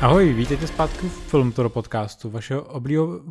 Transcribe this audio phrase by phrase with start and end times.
[0.00, 2.62] Ahoj, vítejte zpátky v Filmtoro podcastu, vašeho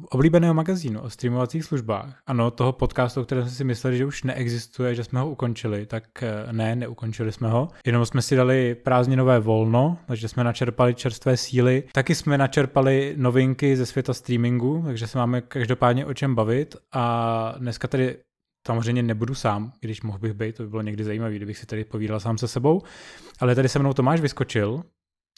[0.09, 2.21] oblíbeného magazínu o streamovacích službách.
[2.25, 5.85] Ano, toho podcastu, o kterém jsme si mysleli, že už neexistuje, že jsme ho ukončili,
[5.85, 7.67] tak eh, ne, neukončili jsme ho.
[7.85, 11.83] Jenom jsme si dali prázdninové volno, takže jsme načerpali čerstvé síly.
[11.91, 16.75] Taky jsme načerpali novinky ze světa streamingu, takže se máme každopádně o čem bavit.
[16.93, 18.17] A dneska tedy
[18.67, 21.83] samozřejmě nebudu sám, když mohl bych být, to by bylo někdy zajímavé, kdybych si tady
[21.83, 22.81] povídal sám se sebou.
[23.39, 24.83] Ale tady se mnou Tomáš vyskočil.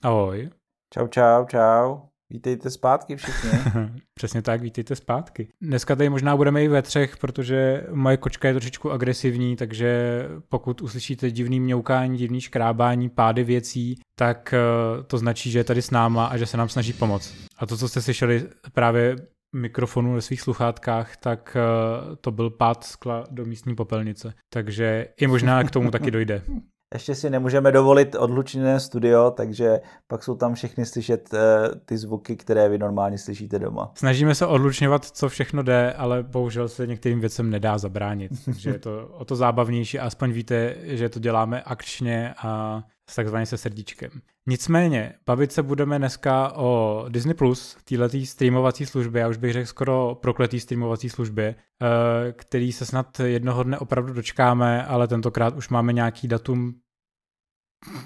[0.04, 0.50] Ahoj.
[0.94, 1.98] Čau, čau, čau.
[2.30, 3.50] Vítejte zpátky všichni.
[4.14, 5.48] Přesně tak, vítejte zpátky.
[5.62, 10.82] Dneska tady možná budeme i ve třech, protože moje kočka je trošičku agresivní, takže pokud
[10.82, 15.92] uslyšíte divný mňoukání, divný škrábání, pády věcí, tak eh, to značí, že je tady s
[15.92, 17.34] náma a že se nám snaží pomoct.
[17.58, 19.16] A to, co jste slyšeli právě
[19.56, 24.34] mikrofonu ve svých sluchátkách, tak eh, to byl pád skla do místní popelnice.
[24.54, 26.42] Takže i možná k tomu taky dojde.
[26.94, 31.40] ještě si nemůžeme dovolit odlučené studio, takže pak jsou tam všechny slyšet uh,
[31.86, 33.92] ty zvuky, které vy normálně slyšíte doma.
[33.96, 38.80] Snažíme se odlučňovat, co všechno jde, ale bohužel se některým věcem nedá zabránit, takže je
[38.80, 44.10] to o to zábavnější, aspoň víte, že to děláme akčně a s takzvaně se srdíčkem.
[44.48, 49.66] Nicméně, bavit se budeme dneska o Disney+, Plus, této streamovací službě, já už bych řekl
[49.66, 55.70] skoro prokletý streamovací službě, eh, který se snad jednoho dne opravdu dočkáme, ale tentokrát už
[55.70, 56.76] máme nějaký datum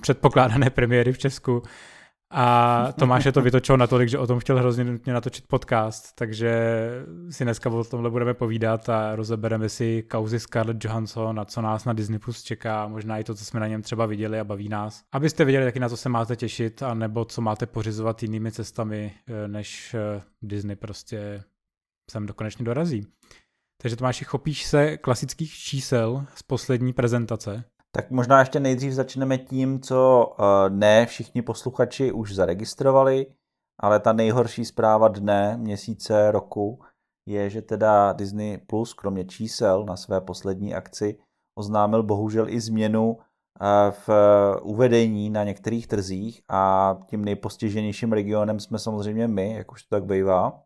[0.02, 1.64] předpokládané premiéry v Česku
[2.36, 6.52] a Tomáš je to vytočil natolik, že o tom chtěl hrozně nutně natočit podcast, takže
[7.30, 11.86] si dneska o tomhle budeme povídat a rozebereme si kauzy Scarlett Johansson a co nás
[11.86, 14.70] na Disney Plus čeká, možná i to, co jsme na něm třeba viděli a baví
[14.70, 15.04] nás.
[15.12, 19.14] Abyste věděli taky na co se máte těšit a nebo co máte pořizovat jinými cestami,
[19.28, 21.44] eh, než eh, Disney prostě
[22.12, 23.08] sem dokonečně dorazí.
[23.82, 27.64] Takže Tomáši, chopíš se klasických čísel z poslední prezentace.
[27.96, 33.26] Tak možná ještě nejdřív začneme tím, co eh, ne všichni posluchači už zaregistrovali,
[33.80, 36.80] ale ta nejhorší zpráva dne, měsíce, roku
[37.30, 41.20] je, že teda Disney Plus, kromě čísel na své poslední akci,
[41.60, 44.10] oznámil bohužel i změnu eh, v
[44.62, 50.06] uvedení na některých trzích a tím nejpostiženějším regionem jsme samozřejmě my, jak už to tak
[50.06, 50.64] bývá.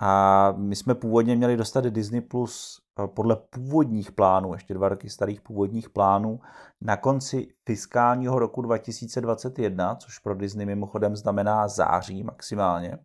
[0.00, 2.81] A my jsme původně měli dostat Disney Plus eh,
[3.14, 6.40] podle původních plánů, ještě dva roky starých původních plánů,
[6.80, 12.98] na konci fiskálního roku 2021, což pro Disney mimochodem znamená září maximálně.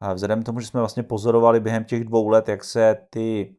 [0.00, 3.56] A vzhledem k tomu, že jsme vlastně pozorovali během těch dvou let, jak se ty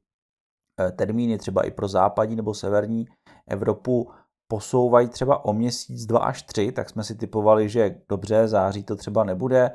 [0.79, 3.05] eh, termíny třeba i pro západní nebo severní
[3.47, 4.11] Evropu
[4.47, 8.95] posouvají třeba o měsíc, dva až tři, tak jsme si typovali, že dobře, září to
[8.95, 9.71] třeba nebude,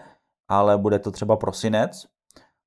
[0.48, 2.06] ale bude to třeba prosinec,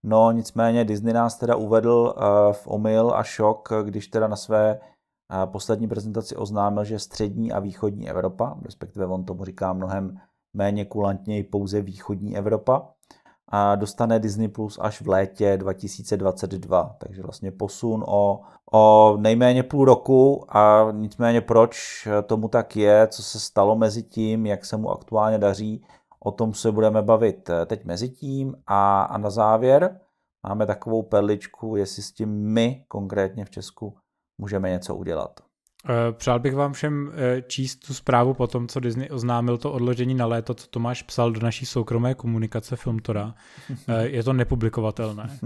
[0.07, 4.71] No nicméně Disney nás teda uvedl eh, v omyl a šok, když teda na své
[4.71, 10.17] eh, poslední prezentaci oznámil, že střední a východní Evropa, respektive on tomu říká mnohem
[10.53, 12.87] méně kulantněji pouze východní Evropa,
[13.47, 16.95] a dostane Disney Plus až v létě 2022.
[16.97, 23.23] Takže vlastně posun o, o nejméně půl roku a nicméně proč tomu tak je, co
[23.23, 25.85] se stalo mezi tím, jak se mu aktuálně daří,
[26.25, 29.99] O tom se budeme bavit eh, teď mezi tím a, a na závěr
[30.47, 33.97] máme takovou perličku, jestli s tím my konkrétně v Česku
[34.41, 35.39] můžeme něco udělat.
[35.89, 39.73] Eh, přál bych vám všem eh, číst tu zprávu po tom, co Disney oznámil to
[39.73, 43.33] odložení na léto, co Tomáš psal do naší soukromé komunikace Filmtora.
[44.01, 45.39] Je to nepublikovatelné.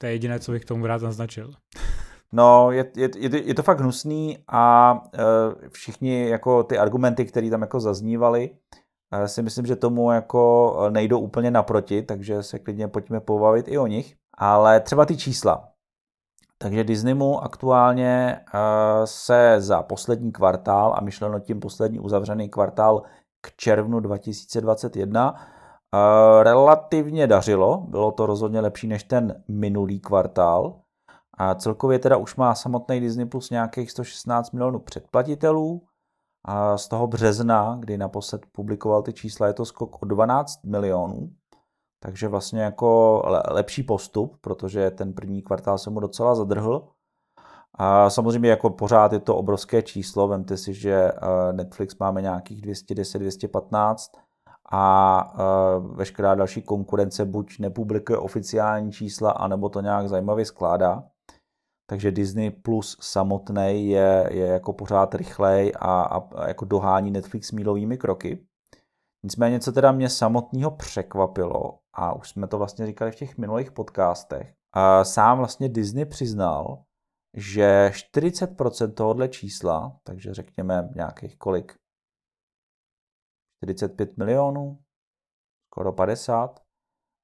[0.00, 1.52] To je jediné, co bych k tomu rád naznačil.
[2.32, 4.94] No, je, je, je, je to fakt hnusný a
[5.68, 8.50] všichni jako ty argumenty, které tam jako zaznívaly,
[9.26, 13.78] si myslím, že tomu jako e, nejdou úplně naproti, takže se klidně pojďme pobavit i
[13.78, 14.16] o nich.
[14.38, 15.68] Ale třeba ty čísla.
[16.58, 18.40] Takže Disneymu aktuálně e,
[19.04, 23.02] se za poslední kvartál, a myšleno tím poslední uzavřený kvartál
[23.40, 27.78] k červnu 2021, e, relativně dařilo.
[27.88, 30.80] Bylo to rozhodně lepší než ten minulý kvartál.
[31.38, 35.82] A celkově teda už má samotný Disney Plus nějakých 116 milionů předplatitelů,
[36.46, 41.30] a z toho března, kdy naposled publikoval ty čísla, je to skok o 12 milionů.
[42.02, 46.88] Takže vlastně jako lepší postup, protože ten první kvartál se mu docela zadrhl.
[47.74, 52.62] A samozřejmě jako pořád je to obrovské číslo, vemte si, že eh, Netflix máme nějakých
[52.62, 53.96] 210-215
[54.72, 61.04] a eh, veškerá další konkurence buď nepublikuje oficiální čísla, anebo to nějak zajímavě skládá
[61.86, 67.52] takže Disney Plus samotný je, je jako pořád rychlej a, a, a jako dohání Netflix
[67.52, 68.46] mílovými kroky.
[69.22, 73.72] Nicméně, co teda mě samotného překvapilo, a už jsme to vlastně říkali v těch minulých
[73.72, 76.84] podcastech, a sám vlastně Disney přiznal,
[77.36, 81.74] že 40% tohohle čísla, takže řekněme nějakých kolik,
[83.64, 84.78] 45 milionů,
[85.66, 86.60] skoro 50,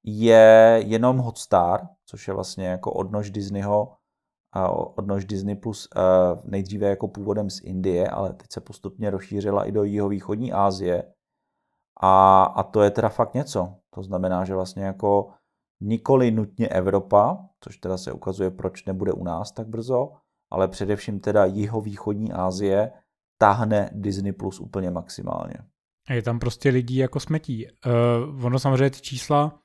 [0.05, 3.97] je jenom Hotstar, což je vlastně jako odnož Disneyho,
[4.97, 5.89] odnož Disney Plus
[6.45, 11.05] nejdříve jako původem z Indie, ale teď se postupně rozšířila i do jihovýchodní Asie.
[12.01, 13.75] A, a to je teda fakt něco.
[13.95, 15.31] To znamená, že vlastně jako
[15.81, 20.13] nikoli nutně Evropa, což teda se ukazuje, proč nebude u nás tak brzo,
[20.51, 22.93] ale především teda jihovýchodní Asie
[23.39, 25.55] táhne Disney Plus úplně maximálně.
[26.11, 27.67] Je tam prostě lidí jako smetí.
[28.37, 29.62] Uh, ono samozřejmě ty čísla,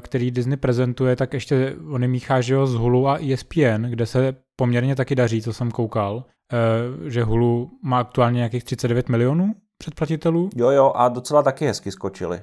[0.00, 4.36] který Disney prezentuje, tak ještě on míchá, že jo, z Hulu a ESPN, kde se
[4.56, 10.50] poměrně taky daří, co jsem koukal, uh, že Hulu má aktuálně nějakých 39 milionů předplatitelů.
[10.56, 12.40] Jo, jo, a docela taky hezky skočili.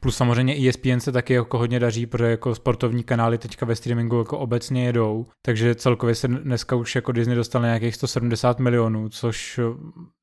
[0.00, 4.18] Plus samozřejmě ESPN se taky jako hodně daří, protože jako sportovní kanály teďka ve streamingu
[4.18, 9.08] jako obecně jedou, takže celkově se dneska už jako Disney dostal na nějakých 170 milionů,
[9.08, 9.62] což eh,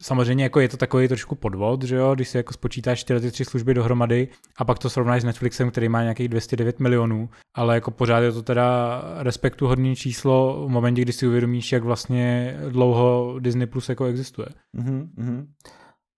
[0.01, 3.31] samozřejmě jako je to takový trošku podvod, že jo, když si jako spočítáš tyhle ty
[3.31, 4.27] tři služby dohromady
[4.57, 8.31] a pak to srovnáš s Netflixem, který má nějakých 209 milionů, ale jako pořád je
[8.31, 13.89] to teda respektu hodný číslo v momentě, kdy si uvědomíš, jak vlastně dlouho Disney Plus
[13.89, 14.47] jako existuje.
[14.77, 15.45] Mm-hmm.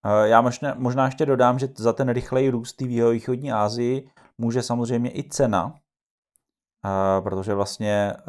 [0.06, 4.62] Eh, já možná, možná ještě dodám, že za ten rychlej růst v východní Asii může
[4.62, 5.74] samozřejmě i cena,
[6.86, 8.24] eh, protože vlastně eh,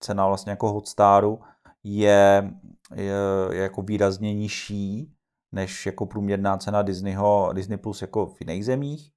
[0.00, 1.40] cena vlastně jako Hotstaru
[1.84, 2.52] je,
[2.94, 3.14] je,
[3.52, 5.14] je jako výrazně nižší
[5.54, 9.12] než jako průměrná cena Disneyho, Disney Plus jako v jiných zemích.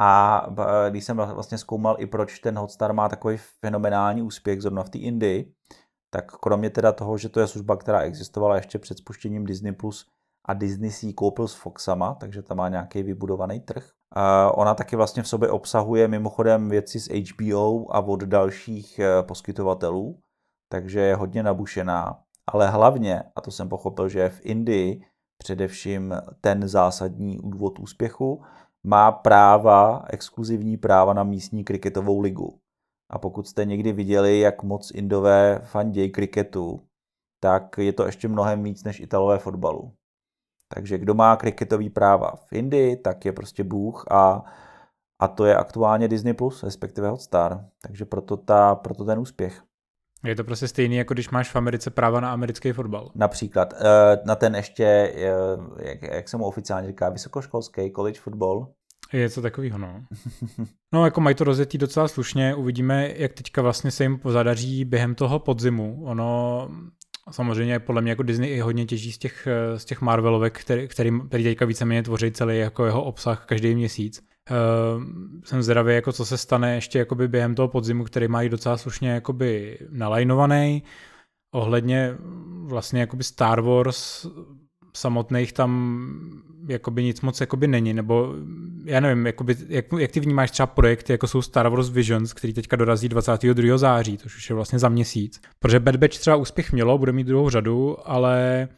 [0.00, 0.46] A
[0.90, 4.98] když jsem vlastně zkoumal i proč ten Hotstar má takový fenomenální úspěch zrovna v té
[4.98, 5.54] Indii,
[6.10, 10.10] tak kromě teda toho, že to je služba, která existovala ještě před spuštěním Disney Plus,
[10.44, 13.90] a Disney si ji koupil s Foxama, takže tam má nějaký vybudovaný trh.
[14.54, 20.18] Ona taky vlastně v sobě obsahuje mimochodem věci z HBO a od dalších eh, poskytovatelů,
[20.68, 22.20] takže je hodně nabušená.
[22.46, 25.00] Ale hlavně, a to jsem pochopil, že v Indii
[25.38, 28.42] především ten zásadní důvod úspěchu,
[28.84, 32.58] má práva, exkluzivní práva na místní kriketovou ligu.
[33.10, 36.80] A pokud jste někdy viděli, jak moc Indové fandějí kriketu,
[37.40, 39.92] tak je to ještě mnohem víc než Italové fotbalu.
[40.74, 44.42] Takže kdo má kriketový práva v Indii, tak je prostě bůh a,
[45.18, 47.64] a to je aktuálně Disney+, Plus, respektive Hotstar.
[47.82, 49.62] Takže proto, ta, proto ten úspěch.
[50.24, 53.10] Je to prostě stejný, jako když máš v Americe práva na americký fotbal.
[53.14, 53.74] Například.
[53.74, 55.32] Eh, na ten ještě, eh,
[55.78, 58.66] jak, jak se mu oficiálně říká, vysokoškolský college football.
[59.12, 60.04] Je to takovýho, no.
[60.94, 65.14] No, jako mají to rozjetý docela slušně, uvidíme, jak teďka vlastně se jim pozadaří během
[65.14, 66.04] toho podzimu.
[66.04, 66.68] Ono,
[67.30, 70.88] samozřejmě podle mě jako Disney i hodně těží z těch, eh, z těch Marvelovek, který,
[70.88, 74.22] který, který teďka víceméně tvoří celý jako jeho obsah každý měsíc.
[74.50, 75.04] Uh,
[75.44, 79.10] jsem zvědavý, jako co se stane ještě jakoby během toho podzimu, který mají docela slušně
[79.10, 80.82] jakoby nalajnovaný.
[81.54, 82.16] Ohledně
[82.64, 84.26] vlastně jakoby Star Wars
[84.96, 88.34] samotných tam jakoby nic moc jakoby není, nebo
[88.84, 92.52] já nevím, jakoby, jak, jak ty vnímáš třeba projekty, jako jsou Star Wars Visions, který
[92.52, 93.78] teďka dorazí 22.
[93.78, 95.40] září, to už je vlastně za měsíc.
[95.58, 98.68] Protože Bad Batch třeba úspěch mělo, bude mít druhou řadu, ale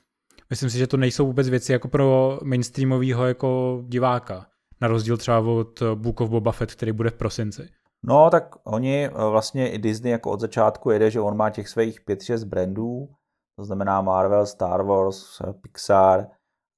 [0.51, 4.47] myslím si, že to nejsou vůbec věci jako pro mainstreamového jako diváka.
[4.81, 7.69] Na rozdíl třeba od Book of Boba Fett, který bude v prosinci.
[8.07, 12.01] No, tak oni vlastně i Disney jako od začátku jede, že on má těch svých
[12.07, 13.09] 5-6 brandů,
[13.57, 16.27] to znamená Marvel, Star Wars, Pixar,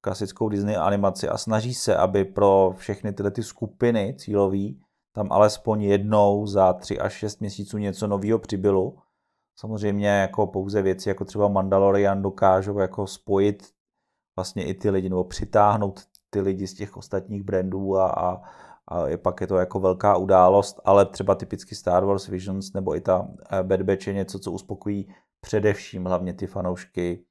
[0.06, 4.80] klasickou Disney animaci a snaží se, aby pro všechny tyhle ty skupiny cílový
[5.14, 8.94] tam alespoň jednou za 3 až 6 měsíců něco nového přibylo.
[9.58, 13.72] Samozřejmě jako pouze věci jako třeba Mandalorian dokážou jako spojit
[14.36, 18.42] vlastně i ty lidi nebo přitáhnout ty lidi z těch ostatních brandů a, a,
[18.88, 22.96] a je pak je to jako velká událost, ale třeba typicky Star Wars Visions nebo
[22.96, 25.08] i ta eh, Bad Batch je něco, co uspokojí
[25.40, 27.24] především hlavně ty fanoušky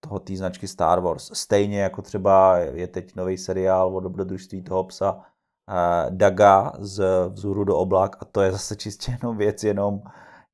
[0.00, 1.30] toho té značky Star Wars.
[1.32, 5.22] Stejně jako třeba je teď nový seriál o dobrodružství toho psa uh,
[6.10, 10.02] Daga z Vzhůru do oblak a to je zase čistě jenom věc jenom,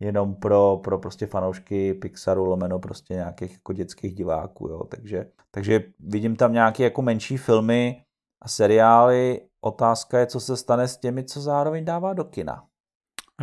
[0.00, 4.84] jenom pro, pro prostě fanoušky Pixaru, lomeno prostě nějakých jako dětských diváků, jo.
[4.84, 8.04] Takže, takže vidím tam nějaké jako menší filmy
[8.42, 9.40] a seriály.
[9.60, 12.69] Otázka je, co se stane s těmi, co zároveň dává do kina.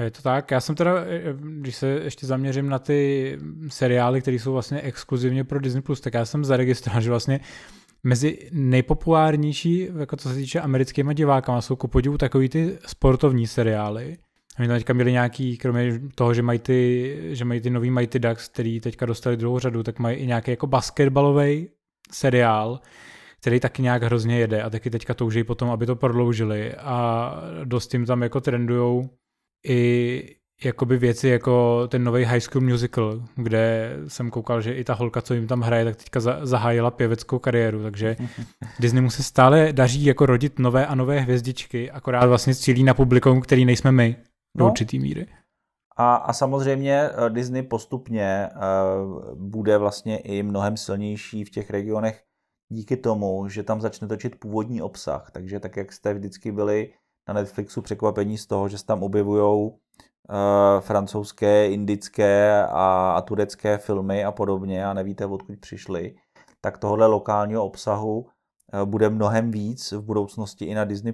[0.03, 0.51] Je to tak.
[0.51, 4.81] Já jsem teda, e, e, když se ještě zaměřím na ty seriály, které jsou vlastně
[4.81, 7.39] exkluzivně pro Disney+, tak já jsem zaregistroval, že vlastně
[8.03, 14.17] mezi nejpopulárnější, jako co se týče americkýma divákama, jsou ku podivu takový ty sportovní seriály.
[14.59, 18.47] Oni teďka měli nějaký, kromě toho, že mají ty, že mají ty nový Mighty Ducks,
[18.47, 21.69] který teďka dostali druhou řadu, tak mají i nějaký jako basketbalový
[22.11, 22.79] seriál,
[23.41, 27.93] který taky nějak hrozně jede a taky teďka touží potom, aby to prodloužili a dost
[27.93, 29.09] jim tam jako trendujou
[29.65, 34.93] i jakoby věci jako ten nový High School Musical, kde jsem koukal, že i ta
[34.93, 38.15] holka, co jim tam hraje, tak teďka zahájila pěveckou kariéru, takže
[38.79, 42.93] Disney mu se stále daří jako rodit nové a nové hvězdičky, akorát vlastně cílí na
[42.93, 44.15] publikum, který nejsme my
[44.57, 44.69] do no.
[44.69, 45.27] určitý míry.
[45.97, 52.23] A, a samozřejmě eh, Disney postupně uh, bude vlastně i mnohem silnější v těch regionech
[52.69, 55.31] díky tomu, že tam začne točit původní obsah.
[55.31, 56.93] Takže tak, jak jste vždycky byli
[57.27, 59.71] na Netflixu překvapení z toho, že se tam objevují uh,
[60.79, 66.15] francouzské, indické a, a turecké filmy a podobně a nevíte, odkud přišli,
[66.61, 68.29] tak tohle lokálního obsahu uh,
[68.85, 71.13] bude mnohem víc v budoucnosti i na Disney+,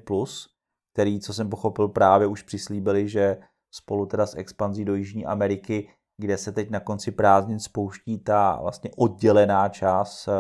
[0.93, 3.37] který, co jsem pochopil, právě už přislíbili, že
[3.71, 8.59] spolu teda s expanzí do Jižní Ameriky, kde se teď na konci prázdnin spouští ta
[8.61, 10.33] vlastně oddělená část uh,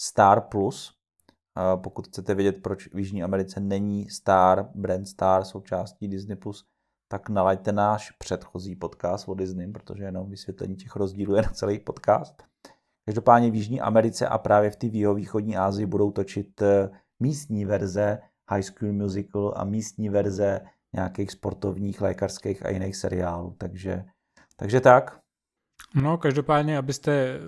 [0.00, 0.93] Star Plus.
[1.76, 6.64] Pokud chcete vědět, proč v Jižní Americe není Star, brand Star součástí Disney+, Plus,
[7.08, 11.78] tak nalaďte náš předchozí podcast o Disney, protože jenom vysvětlení těch rozdílů je na celý
[11.78, 12.42] podcast.
[13.06, 16.90] Každopádně v Jižní Americe a právě v té východní Asii budou točit eh,
[17.22, 18.18] místní verze
[18.50, 20.60] High School Musical a místní verze
[20.94, 23.54] nějakých sportovních, lékařských a jiných seriálů.
[23.58, 24.04] Takže,
[24.56, 25.20] takže tak.
[25.94, 27.40] No, každopádně, abyste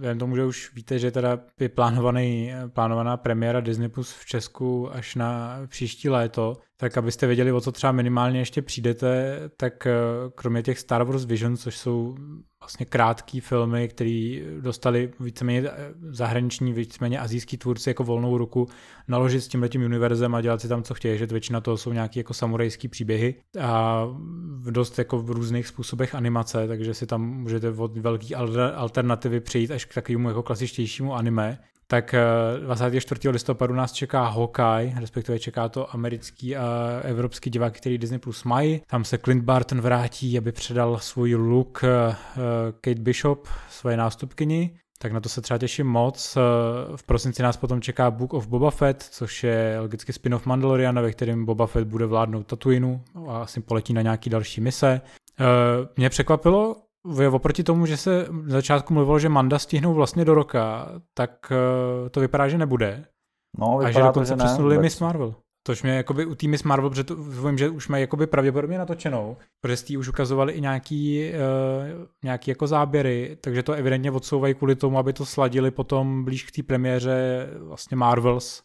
[0.00, 4.92] jen tomu, že už víte, že teda je plánovaný, plánovaná premiéra Disney Plus v Česku
[4.92, 9.92] až na příští léto, tak abyste věděli, o co třeba minimálně ještě přijdete, tak eh,
[10.34, 12.16] kromě těch Star Wars Vision, což jsou
[12.60, 18.68] vlastně krátké filmy, které dostali víceméně eh, zahraniční, víceméně azijský tvůrci jako volnou ruku
[19.08, 22.20] naložit s tímhletím univerzem a dělat si tam, co chtějí, že většina toho jsou nějaké
[22.20, 23.34] jako samurajské příběhy.
[23.60, 24.04] A
[24.70, 28.34] dost jako v různých způsobech animace, takže si tam můžete od velké
[28.74, 31.58] alternativy přejít až k takovému jako klasičtějšímu anime
[31.90, 32.14] tak
[32.60, 33.28] 24.
[33.28, 38.44] Eh, listopadu nás čeká Hawkeye, respektive čeká to americký a evropský divák, který Disney Plus
[38.44, 38.82] mají.
[38.86, 42.16] Tam se Clint Barton vrátí, aby předal svůj look eh,
[42.80, 44.78] Kate Bishop, svoje nástupkyni.
[44.98, 46.36] Tak na to se třeba těším moc.
[46.36, 46.40] Eh,
[46.96, 51.12] v prosinci nás potom čeká Book of Boba Fett, což je logicky spin-off Mandaloriana, ve
[51.12, 55.00] kterém Boba Fett bude vládnout Tatooinu a asi poletí na nějaký další mise.
[55.96, 56.76] Mě překvapilo,
[57.32, 62.08] oproti tomu, že se v začátku mluvilo, že Manda stihnou vlastně do roka, tak uh,
[62.08, 63.04] to vypadá, že nebude.
[63.58, 65.34] No, a že dokonce to, že přesunuli Miss Marvel.
[65.66, 68.78] Tož mě jakoby u té Miss Marvel, protože to, vím, že už mají jakoby pravděpodobně
[68.78, 74.54] natočenou, protože z už ukazovali i nějaký, uh, nějaký jako záběry, takže to evidentně odsouvají
[74.54, 78.62] kvůli tomu, aby to sladili potom blíž k té premiéře vlastně Marvels,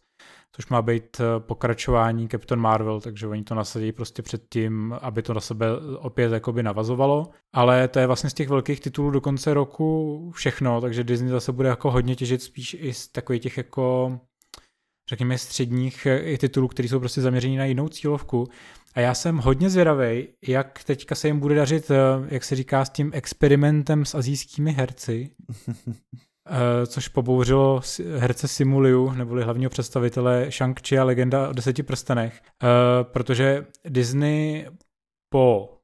[0.55, 5.21] což má být eh, pokračování Captain Marvel, takže oni to nasadí prostě před tím, aby
[5.21, 5.67] to na sebe
[5.97, 7.29] opět jakoby navazovalo.
[7.53, 11.51] Ale to je vlastně z těch velkých titulů do konce roku všechno, takže Disney zase
[11.51, 14.19] bude jako hodně těžit spíš i z takových těch jako
[15.09, 18.47] řekněme středních eh, titulů, které jsou prostě zaměření na jinou cílovku.
[18.95, 21.95] A já jsem hodně zvědavý, jak teďka se jim bude dařit, eh,
[22.27, 25.29] jak se říká, s tím experimentem s azijskými herci.
[26.49, 27.81] Eh, což pobouřilo
[28.17, 32.67] herce Simuliu, neboli hlavního představitele Shang-Chi a legenda o deseti prstenech, eh,
[33.03, 34.67] protože Disney
[35.29, 35.77] po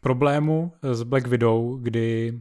[0.00, 2.40] problému s Black Widow, kdy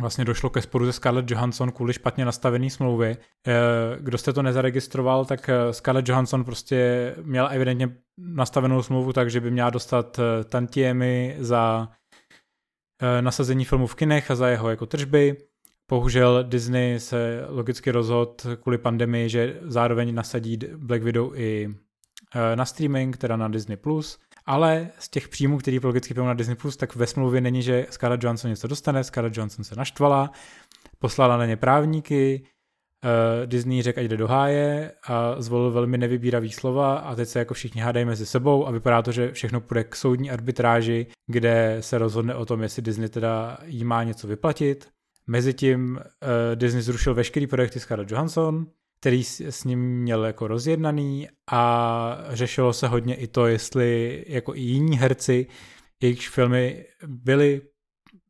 [0.00, 3.16] vlastně došlo ke sporu ze Scarlett Johansson kvůli špatně nastavený smlouvy.
[3.46, 3.52] Eh,
[4.00, 9.50] kdo jste to nezaregistroval, tak Scarlett Johansson prostě měla evidentně nastavenou smlouvu tak, že by
[9.50, 11.88] měla dostat tantiemy za
[13.20, 15.36] nasazení filmu v kinech a za jeho jako tržby
[15.92, 21.68] Bohužel Disney se logicky rozhodl kvůli pandemii, že zároveň nasadí Black Widow i
[22.34, 26.34] eh, na streaming, teda na Disney+, Plus, ale z těch příjmů, který logicky půjdou na
[26.34, 30.30] Disney+, Plus, tak ve smlouvě není, že Scarlett Johansson něco dostane, Scarlett Johansson se naštvala,
[30.98, 36.52] poslala na ně právníky, uh, Disney řekl, ať jde do háje a zvolil velmi nevybíravý
[36.52, 39.84] slova a teď se jako všichni hádají mezi sebou a vypadá to, že všechno půjde
[39.84, 44.88] k soudní arbitráži, kde se rozhodne o tom, jestli Disney teda jí má něco vyplatit.
[45.26, 46.00] Mezitím uh,
[46.54, 48.66] Disney zrušil veškerý projekty Scarlett Johansson,
[49.00, 54.54] který s, s ním měl jako rozjednaný a řešilo se hodně i to, jestli jako
[54.54, 55.46] i jiní herci,
[56.02, 57.60] jejichž filmy byly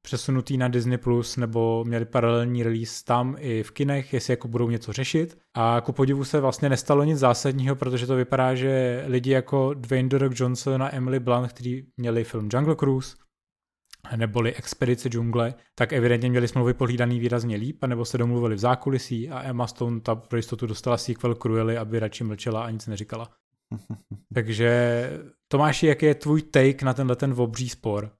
[0.03, 4.71] přesunutý na Disney+, Plus nebo měli paralelní release tam i v kinech, jestli jako budou
[4.71, 5.39] něco řešit.
[5.55, 10.09] A ku podivu se vlastně nestalo nic zásadního, protože to vypadá, že lidi jako Dwayne
[10.09, 13.17] The Rock Johnson a Emily Blunt, kteří měli film Jungle Cruise,
[14.16, 19.30] neboli Expedice džungle, tak evidentně měli smlouvy pohlídaný výrazně líp, nebo se domluvili v zákulisí
[19.30, 23.28] a Emma Stone ta pro jistotu dostala sequel Cruelly, aby radši mlčela a nic neříkala.
[24.35, 25.11] Takže
[25.49, 28.11] Tomáši, jaký je tvůj take na tenhle ten obří spor?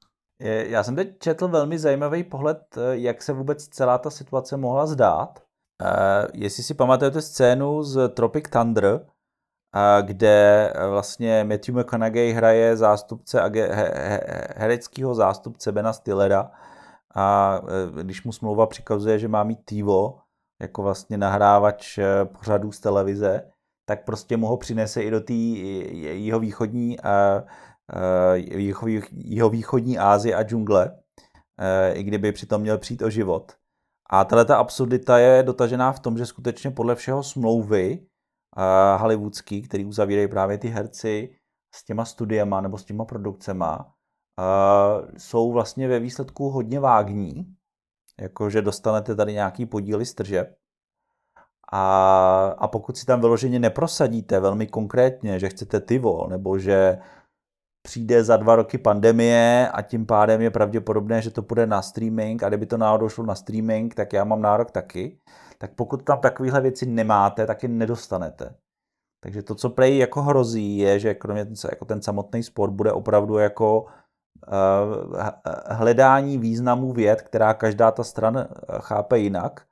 [0.45, 5.43] Já jsem teď četl velmi zajímavý pohled, jak se vůbec celá ta situace mohla zdát.
[5.83, 9.07] Uh, jestli si pamatujete scénu z Tropic Thunder,
[10.01, 13.51] kde vlastně Matthew McConaughey hraje zástupce,
[14.57, 16.51] hereckého zástupce Bena Stillera
[17.15, 17.61] a
[17.99, 20.19] e, když mu smlouva přikazuje, že má mít TiVo,
[20.61, 23.43] jako vlastně nahrávač e, pořadů z televize,
[23.89, 26.97] tak prostě mu ho přinese i do té jeho východní,
[29.13, 30.99] jeho východní Ázie a džungle,
[31.93, 33.53] i kdyby přitom měl přijít o život.
[34.11, 38.07] A tahle ta absurdita je dotažená v tom, že skutečně podle všeho smlouvy
[38.97, 41.37] hollywoodský, který uzavírají právě ty herci
[41.75, 43.95] s těma studiema nebo s těma produkcema,
[45.17, 47.55] jsou vlastně ve výsledku hodně vágní,
[48.21, 50.57] jakože dostanete tady nějaký podíly z tržeb.
[51.73, 56.99] A, a pokud si tam vyloženě neprosadíte velmi konkrétně, že chcete tyvo, nebo že
[57.83, 62.43] přijde za dva roky pandemie a tím pádem je pravděpodobné, že to půjde na streaming
[62.43, 65.19] a kdyby to náhodou šlo na streaming, tak já mám nárok taky.
[65.59, 68.55] Tak pokud tam takovéhle věci nemáte, tak je nedostanete.
[69.25, 72.93] Takže to, co prej jako hrozí, je, že kromě ten, jako ten samotný sport bude
[72.93, 75.17] opravdu jako uh,
[75.67, 79.67] hledání významu věd, která každá ta strana eh, chápe jinak.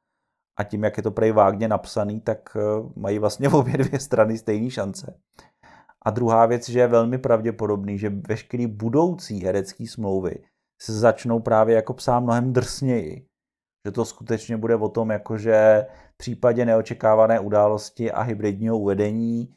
[0.58, 4.38] A tím, jak je to prej vágně napsaný, tak uh, mají vlastně obě dvě strany
[4.38, 5.14] stejné šance.
[6.02, 10.44] A druhá věc, že je velmi pravděpodobný, že veškerý budoucí herecký smlouvy
[10.80, 13.26] se začnou právě jako psát mnohem drsněji.
[13.86, 19.54] Že to skutečně bude o tom, jakože v případě neočekávané události a hybridního uvedení,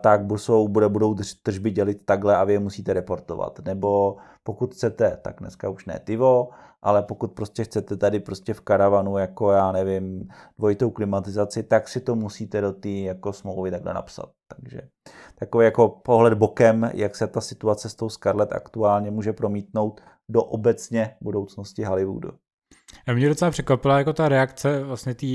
[0.00, 3.58] tak busou, bude, budou tržby dělit takhle a vy je musíte reportovat.
[3.58, 6.48] Nebo pokud chcete, tak dneska už ne Tivo,
[6.82, 12.00] ale pokud prostě chcete tady prostě v karavanu, jako já nevím, dvojitou klimatizaci, tak si
[12.00, 14.30] to musíte do té jako smlouvy takhle napsat.
[14.56, 14.80] Takže
[15.38, 20.44] takový jako pohled bokem, jak se ta situace s tou Scarlett aktuálně může promítnout do
[20.44, 22.30] obecně budoucnosti Hollywoodu.
[23.14, 25.26] Mě docela překvapila jako ta reakce vlastně té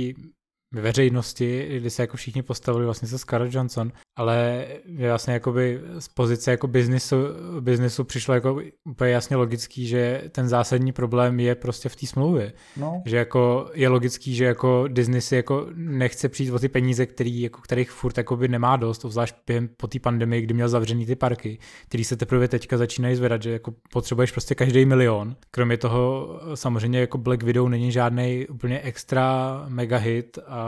[0.78, 4.66] veřejnosti, kdy se jako všichni postavili vlastně se Scarlett Johnson, ale
[5.10, 7.16] vlastně jakoby z pozice jako biznisu,
[7.60, 12.54] biznisu přišlo jako úplně jasně logický, že ten zásadní problém je prostě v té smlouvě.
[12.78, 13.02] No.
[13.06, 17.42] Že jako je logický, že jako Disney si jako nechce přijít o ty peníze, který,
[17.42, 21.16] jako, kterých furt jakoby nemá dost, zvlášť během po té pandemii, kdy měl zavřený ty
[21.16, 25.36] parky, který se teprve teďka začínají zvedat, že jako potřebuješ prostě každý milion.
[25.52, 30.67] Kromě toho samozřejmě jako Black Widow není žádný úplně extra mega hit a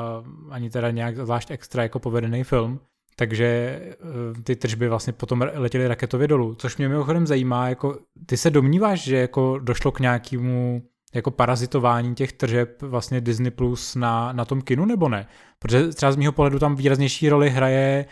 [0.49, 2.79] ani teda nějak zvlášť extra jako povedený film
[3.19, 6.55] takže eh, ty tržby vlastně potom letěly raketově dolů.
[6.55, 10.81] Což mě mimochodem zajímá, jako ty se domníváš, že jako došlo k nějakému
[11.13, 15.27] jako parazitování těch tržeb vlastně Disney Plus na, na tom kinu nebo ne?
[15.59, 18.05] Protože třeba z mého pohledu tam výraznější roli hraje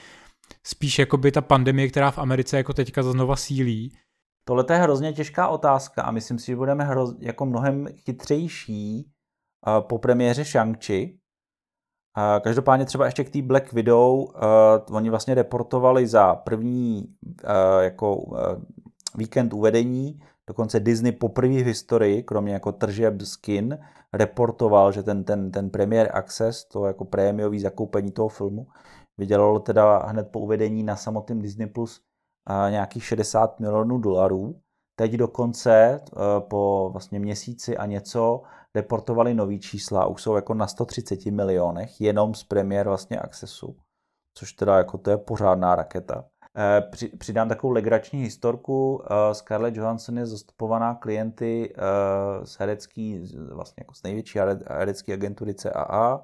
[0.63, 3.91] spíš jakoby ta pandemie, která v Americe jako teďka znova sílí.
[4.47, 9.12] Tohle je hrozně těžká otázka a myslím si, že budeme hroz, jako mnohem chytřejší
[9.67, 11.17] uh, po premiéře Shang-Chi,
[12.41, 14.30] Každopádně třeba ještě k té Black Widow, uh,
[14.91, 17.49] oni vlastně reportovali za první uh,
[17.80, 18.38] jako uh,
[19.17, 23.77] víkend uvedení, dokonce Disney poprvé v historii, kromě jako tržeb skin,
[24.13, 28.67] reportoval, že ten, ten, ten Premier Access, to jako prémiový zakoupení toho filmu,
[29.17, 32.01] vydělalo teda hned po uvedení na samotném Disney Plus
[32.49, 34.56] uh, nějakých 60 milionů dolarů.
[34.99, 38.41] Teď dokonce uh, po vlastně měsíci a něco
[38.75, 43.77] reportovali nový čísla, už jsou jako na 130 milionech, jenom z premiér vlastně Accessu,
[44.38, 46.23] což teda jako to je pořádná raketa.
[46.60, 46.81] Eh,
[47.17, 49.03] přidám takovou legrační historku.
[49.03, 55.53] Eh, Scarlett Johansson je zastupovaná klienty eh, z herecký, vlastně jako z největší herecké agentury
[55.53, 56.23] CAA,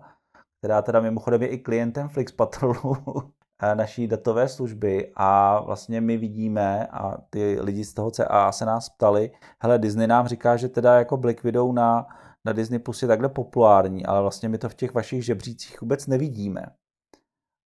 [0.60, 2.98] která teda mimochodem je i klientem Flix Patrolu,
[3.74, 8.90] naší datové služby a vlastně my vidíme a ty lidi z toho CAA se nás
[8.90, 12.06] ptali, hele Disney nám říká, že teda jako Black Widow na
[12.46, 16.08] na Disney Plus je takhle populární, ale vlastně my to v těch vašich žebřících vůbec
[16.08, 16.66] nevidíme.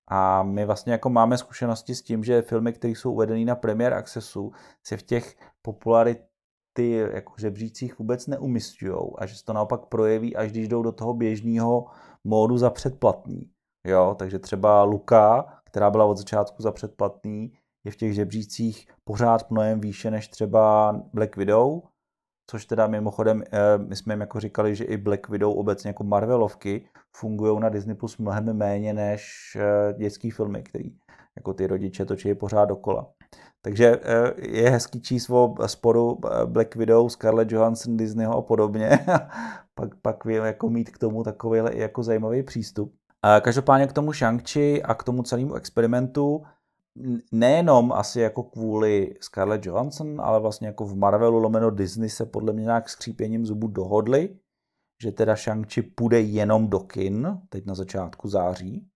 [0.07, 3.93] A my vlastně jako máme zkušenosti s tím, že filmy, které jsou uvedeny na Premier
[3.93, 4.51] Accessu,
[4.83, 6.27] se v těch popularity
[7.13, 11.13] jako žebřících vůbec neumistují a že se to naopak projeví, až když jdou do toho
[11.13, 11.85] běžného
[12.23, 13.49] módu za předplatný.
[13.85, 17.51] Jo, takže třeba Luka, která byla od začátku za předplatný,
[17.85, 21.81] je v těch žebřících pořád mnohem výše než třeba Black Widow,
[22.49, 26.03] což teda mimochodem, eh, my jsme jim jako říkali, že i Black Widow obecně jako
[26.03, 30.89] Marvelovky fungují na Disney Plus mnohem méně než eh, dětský filmy, který
[31.35, 33.11] jako ty rodiče točí pořád dokola.
[33.61, 38.89] Takže eh, je hezký číst o sporu Black Widow, Scarlett Johansson, Disneyho a podobně.
[39.75, 42.93] pak, pak jako mít k tomu takový jako zajímavý přístup.
[43.41, 44.43] Každopádně k tomu shang
[44.83, 46.43] a k tomu celému experimentu
[47.31, 52.53] nejenom asi jako kvůli Scarlett Johansson, ale vlastně jako v Marvelu lomeno Disney se podle
[52.53, 54.37] mě nějak skřípěním zubů dohodli,
[55.01, 58.87] že teda Shang-Chi půjde jenom do kin, teď na začátku září.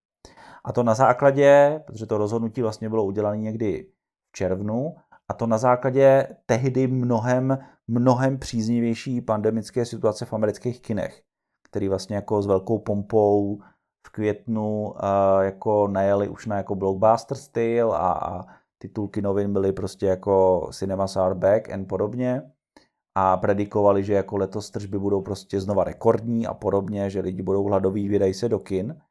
[0.63, 3.87] A to na základě, protože to rozhodnutí vlastně bylo udělané někdy
[4.29, 4.95] v červnu,
[5.27, 7.57] a to na základě tehdy mnohem,
[7.87, 11.21] mnohem příznivější pandemické situace v amerických kinech,
[11.63, 13.59] který vlastně jako s velkou pompou
[14.07, 14.95] v květnu uh,
[15.41, 18.45] jako najeli už na jako blockbuster styl a, a
[18.81, 22.51] titulky novin byly prostě jako Cinemas are back and podobně
[23.17, 27.63] a predikovali, že jako letos tržby budou prostě znova rekordní a podobně, že lidi budou
[27.63, 29.01] hladoví, vydají se do kin.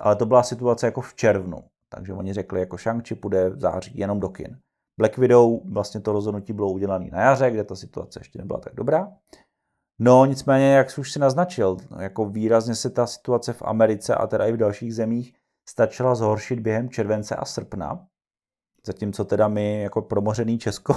[0.00, 3.98] Ale to byla situace jako v červnu, takže oni řekli, jako Shang-Chi půjde v září
[3.98, 4.58] jenom do kin.
[5.00, 8.74] Black Widow, vlastně to rozhodnutí bylo udělané na jaře, kde ta situace ještě nebyla tak
[8.74, 9.12] dobrá.
[9.98, 14.46] No nicméně, jak už si naznačil, jako výrazně se ta situace v Americe a teda
[14.46, 15.34] i v dalších zemích
[15.68, 18.06] stačila zhoršit během července a srpna.
[18.86, 20.94] Zatímco teda my jako promořený Česko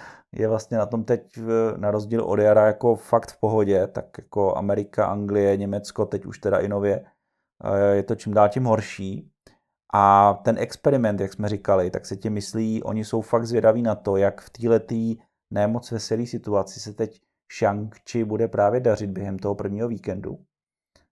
[0.32, 1.38] je vlastně na tom teď
[1.76, 6.38] na rozdíl od jara jako fakt v pohodě, tak jako Amerika, Anglie, Německo, teď už
[6.38, 7.04] teda i nově,
[7.92, 9.30] je to čím dál tím horší.
[9.94, 13.94] A ten experiment, jak jsme říkali, tak se ti myslí, oni jsou fakt zvědaví na
[13.94, 14.94] to, jak v této
[15.50, 17.20] nemoc veselé situaci se teď
[17.52, 20.38] Shang-Chi bude právě dařit během toho prvního víkendu.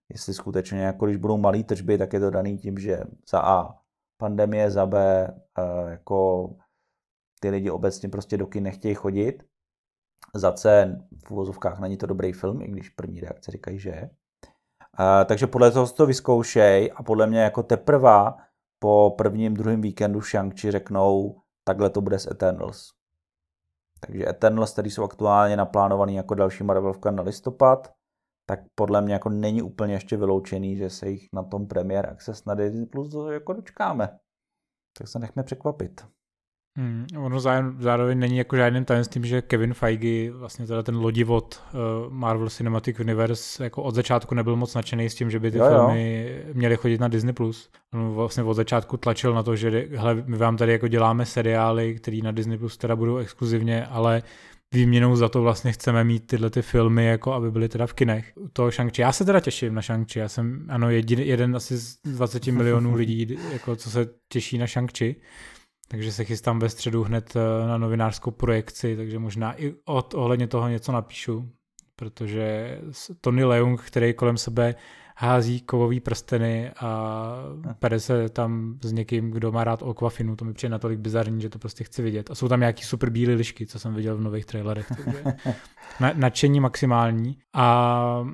[0.09, 3.79] Jestli skutečně, jako když budou malé tržby, tak je to daný tím, že za A
[4.17, 5.27] pandemie, za B
[5.89, 6.49] jako
[7.39, 9.43] ty lidi obecně prostě do kin nechtějí chodit.
[10.35, 10.95] Za C
[11.27, 14.09] v uvozovkách není to dobrý film, i když první reakce říkají, že je.
[15.25, 18.33] takže podle toho to vyzkoušej a podle mě jako teprve
[18.79, 22.94] po prvním, druhém víkendu Shang-Chi řeknou, takhle to bude s Eternals.
[24.07, 27.93] Takže Eternals, který jsou aktuálně naplánovaný jako další Marvelovka na listopad,
[28.49, 32.45] tak podle mě jako není úplně ještě vyloučený, že se jich na tom Premier Access
[32.45, 34.19] na Disney Plus jako dočkáme.
[34.97, 36.14] Tak se nechme překvapit.
[36.77, 37.39] Hmm, ono
[37.79, 42.99] zároveň není jako žádným tajemstvím, že Kevin Feige, vlastně teda ten lodivod uh, Marvel Cinematic
[42.99, 46.53] Universe, jako od začátku nebyl moc nadšený s tím, že by ty jo, filmy jo.
[46.53, 47.33] měly chodit na Disney+.
[47.33, 47.69] Plus.
[47.93, 51.95] On vlastně od začátku tlačil na to, že hele, my vám tady jako děláme seriály,
[51.95, 54.23] které na Disney Plus teda budou exkluzivně, ale
[54.73, 58.33] výměnou za to vlastně chceme mít tyhle ty filmy, jako aby byly teda v kinech.
[58.53, 61.97] To shang Já se teda těším na shang Já jsem, ano, jedin, jeden asi z
[62.03, 64.91] 20 milionů lidí, jako co se těší na shang
[65.87, 70.47] takže se chystám ve středu hned eh, na novinářskou projekci, takže možná i od, ohledně
[70.47, 71.49] toho něco napíšu,
[71.95, 72.77] protože
[73.21, 74.75] Tony Leung, který kolem sebe
[75.17, 77.35] hází kovový prsteny a
[77.79, 81.49] pere se tam s někým, kdo má rád Aquafinu, to mi přijde natolik bizarní, že
[81.49, 82.31] to prostě chci vidět.
[82.31, 85.23] A jsou tam nějaký super bílé lišky, co jsem viděl v nových trailerech, takže
[85.99, 87.37] na, nadšení maximální.
[87.53, 88.27] A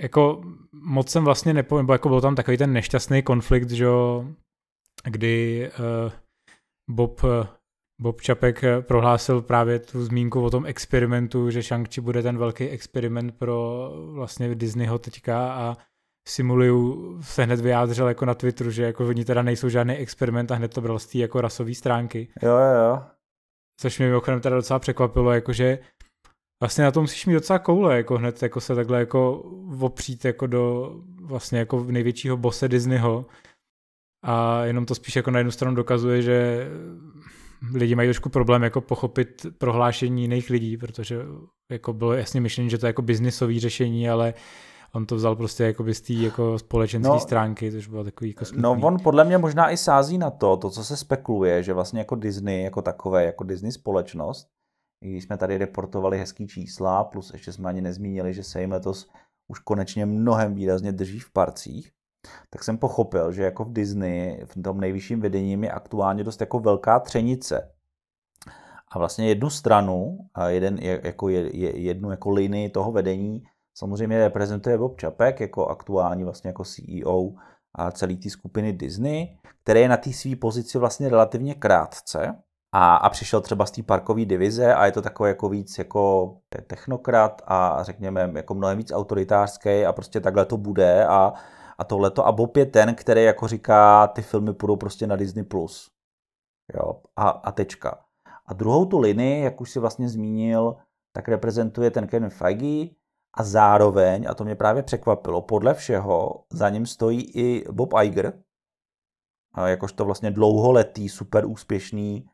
[0.00, 0.40] jako
[0.72, 3.86] moc jsem vlastně nepo, nebo jako byl tam takový ten nešťastný konflikt, že
[5.04, 6.12] kdy uh,
[6.88, 7.20] Bob,
[8.00, 13.38] Bob Čapek prohlásil právě tu zmínku o tom experimentu, že shang bude ten velký experiment
[13.38, 15.76] pro vlastně Disneyho teďka a
[16.28, 20.54] Simuliu se hned vyjádřil jako na Twitteru, že jako oni teda nejsou žádný experiment a
[20.54, 22.28] hned to bral z té jako rasové stránky.
[22.42, 23.02] Jo, jo, jo.
[23.80, 25.78] Což mě mimochodem teda docela překvapilo, jakože
[26.62, 29.32] vlastně na tom musíš mít docela koule, jako hned jako se takhle jako
[29.80, 33.26] opřít jako do vlastně jako největšího bose Disneyho,
[34.22, 36.68] a jenom to spíš jako na jednu stranu dokazuje, že
[37.74, 41.22] lidi mají trošku problém jako pochopit prohlášení jiných lidí, protože
[41.72, 44.34] jako bylo jasně myšlení, že to je jako biznisový řešení, ale
[44.92, 48.44] on to vzal prostě jako z té jako společenské no, stránky, což bylo takový jako
[48.44, 48.62] smutný.
[48.62, 51.98] No on podle mě možná i sází na to, to, co se spekuluje, že vlastně
[51.98, 54.48] jako Disney, jako takové, jako Disney společnost,
[55.04, 58.72] i když jsme tady reportovali hezký čísla, plus ještě jsme ani nezmínili, že se jim
[58.72, 59.10] letos
[59.48, 61.92] už konečně mnohem výrazně drží v parcích,
[62.50, 66.58] tak jsem pochopil, že jako v Disney, v tom nejvyšším vedením je aktuálně dost jako
[66.58, 67.72] velká třenice.
[68.92, 73.42] A vlastně jednu stranu, a jeden, jako jednu jako linii toho vedení
[73.78, 77.28] samozřejmě reprezentuje Bob Čapek jako aktuální vlastně jako CEO
[77.74, 82.34] a celý té skupiny Disney, který je na té své pozici vlastně relativně krátce
[82.72, 86.34] a, a přišel třeba z té parkové divize a je to takový jako víc jako
[86.66, 91.32] technokrat a řekněme jako mnohem víc autoritářský a prostě takhle to bude a
[91.78, 92.26] a tohleto.
[92.26, 95.44] A Bob je ten, který jako říká, ty filmy půjdou prostě na Disney+.
[95.44, 95.90] Plus.
[96.74, 98.04] Jo, a, a tečka.
[98.46, 100.76] A druhou tu linii, jak už si vlastně zmínil,
[101.12, 102.94] tak reprezentuje ten Kevin Feige
[103.36, 108.42] a zároveň, a to mě právě překvapilo, podle všeho za ním stojí i Bob Iger,
[109.66, 112.26] jakožto vlastně dlouholetý, super úspěšný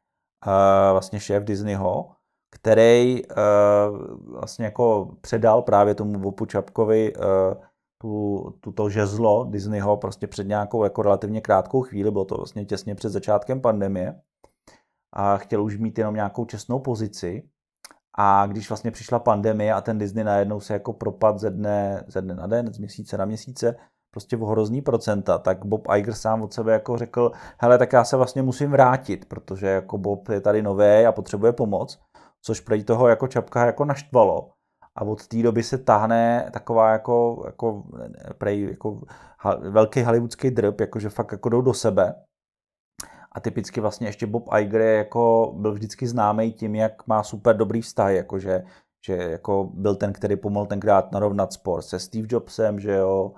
[0.92, 2.10] vlastně šéf Disneyho,
[2.50, 3.22] který
[4.26, 7.12] vlastně jako předal právě tomu Bobu Čapkovi
[7.98, 12.94] tu, tuto žezlo Disneyho prostě před nějakou jako relativně krátkou chvíli, bylo to vlastně těsně
[12.94, 14.20] před začátkem pandemie
[15.12, 17.48] a chtěl už mít jenom nějakou čestnou pozici
[18.18, 22.22] A když vlastně přišla pandemie a ten Disney najednou se jako propad ze dne, ze
[22.22, 23.76] dne na den, z měsíce na měsíce,
[24.10, 28.04] prostě v hrozný procenta, tak Bob Iger sám od sebe jako řekl, hele, tak já
[28.04, 32.00] se vlastně musím vrátit, protože jako Bob je tady nový a potřebuje pomoc,
[32.42, 34.53] což prej toho jako čapka jako naštvalo.
[34.98, 37.84] A od té doby se tahne taková jako, jako,
[38.38, 39.00] prej, jako
[39.70, 42.14] velký hollywoodský drb, jakože fakt jako jdou do sebe.
[43.32, 47.56] A typicky vlastně ještě Bob Iger je jako, byl vždycky známý tím, jak má super
[47.56, 48.64] dobrý vztah, jakože
[49.06, 53.32] že jako byl ten, který pomohl tenkrát narovnat spor se Steve Jobsem, že jo,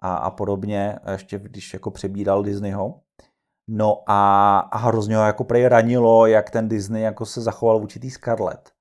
[0.00, 3.00] a, a podobně, ještě když jako přebíral Disneyho.
[3.68, 7.82] No a, a hrozně ho jako prej ranilo, jak ten Disney jako se zachoval v
[7.82, 8.71] určitý Scarlett.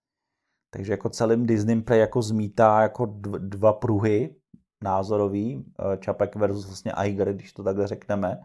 [0.73, 3.05] Takže jako celým Disney prej jako zmítá jako
[3.39, 4.35] dva pruhy
[4.83, 8.39] názorový, eh, Čapek versus vlastně Iger, když to takhle řekneme.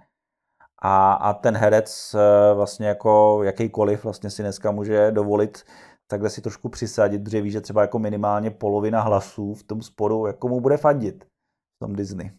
[0.82, 5.64] A, a ten herec eh, vlastně jako jakýkoliv vlastně si dneska může dovolit
[6.06, 10.26] takhle si trošku přisadit, protože ví, že třeba jako minimálně polovina hlasů v tom sporu
[10.26, 12.30] jako mu bude fandit v tom Disney.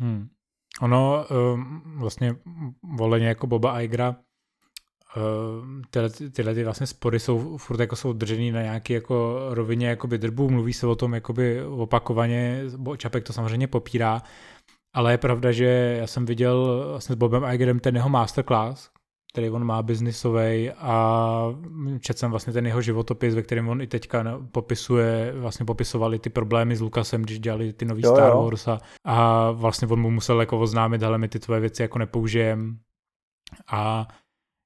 [0.00, 0.28] Hmm.
[0.82, 2.36] Ono um, vlastně
[2.96, 4.16] voleně jako Boba Igera uh,
[5.90, 10.18] tyhle, tyhle ty vlastně spory jsou furt jako jsou držený na nějaký jako rovině jakoby
[10.18, 12.62] drbů, mluví se o tom jakoby opakovaně,
[12.96, 14.22] Čapek to samozřejmě popírá,
[14.94, 18.90] ale je pravda, že já jsem viděl vlastně s Bobem Igerem ten jeho masterclass,
[19.32, 21.42] který on má biznisový a
[22.00, 26.30] četl jsem vlastně ten jeho životopis, ve kterém on i teďka popisuje, vlastně popisovali ty
[26.30, 30.10] problémy s Lukasem, když dělali ty nový jo, Star Wars a, a vlastně on mu
[30.10, 32.78] musel jako oznámit, ale my ty tvoje věci jako nepoužijem.
[33.72, 34.08] A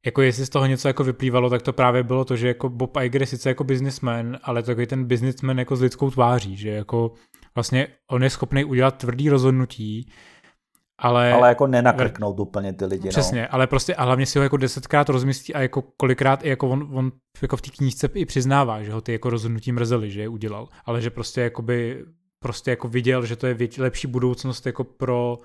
[0.07, 2.97] jako jestli z toho něco jako vyplývalo, tak to právě bylo to, že jako Bob
[2.97, 7.13] Iger je sice jako businessman, ale takový ten businessman jako s lidskou tváří, že jako
[7.55, 10.11] vlastně on je schopný udělat tvrdý rozhodnutí,
[10.99, 12.41] ale, ale jako nenakrknout v...
[12.41, 13.05] úplně ty lidi.
[13.05, 13.11] No.
[13.11, 13.49] Přesně, no.
[13.51, 16.89] ale prostě a hlavně si ho jako desetkrát rozmyslí a jako kolikrát i jako on,
[16.93, 20.29] on jako v té knížce i přiznává, že ho ty jako rozhodnutí mrzely, že je
[20.29, 22.05] udělal, ale že prostě jakoby
[22.43, 25.39] prostě jako viděl, že to je vět, lepší budoucnost jako pro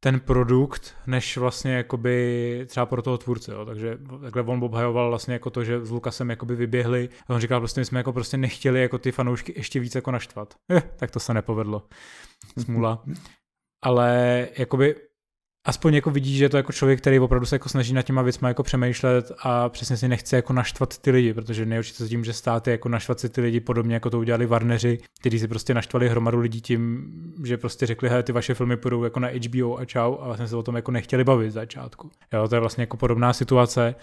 [0.00, 3.64] ten produkt, než vlastně jakoby třeba pro toho tvůrce, jo.
[3.64, 7.60] takže takhle on obhajoval vlastně jako to, že s Lukasem jakoby vyběhli a on říkal
[7.60, 10.54] prostě, my jsme jako prostě nechtěli jako ty fanoušky ještě víc jako naštvat.
[10.72, 11.82] Eh, tak to se nepovedlo.
[12.58, 13.04] Smula
[13.82, 14.94] ale jakoby
[15.64, 18.22] aspoň jako vidí, že je to jako člověk, který opravdu se jako snaží nad těma
[18.22, 22.24] věcma jako přemýšlet a přesně si nechce jako naštvat ty lidi, protože nejurčitě se tím,
[22.24, 25.74] že státy jako naštvat si ty lidi podobně jako to udělali Warneri, kteří si prostě
[25.74, 27.12] naštvali hromadu lidí tím,
[27.44, 30.48] že prostě řekli, hej, ty vaše filmy půjdou jako na HBO a čau a vlastně
[30.48, 32.10] se o tom jako nechtěli bavit z začátku.
[32.32, 33.94] Jo, to je vlastně jako podobná situace.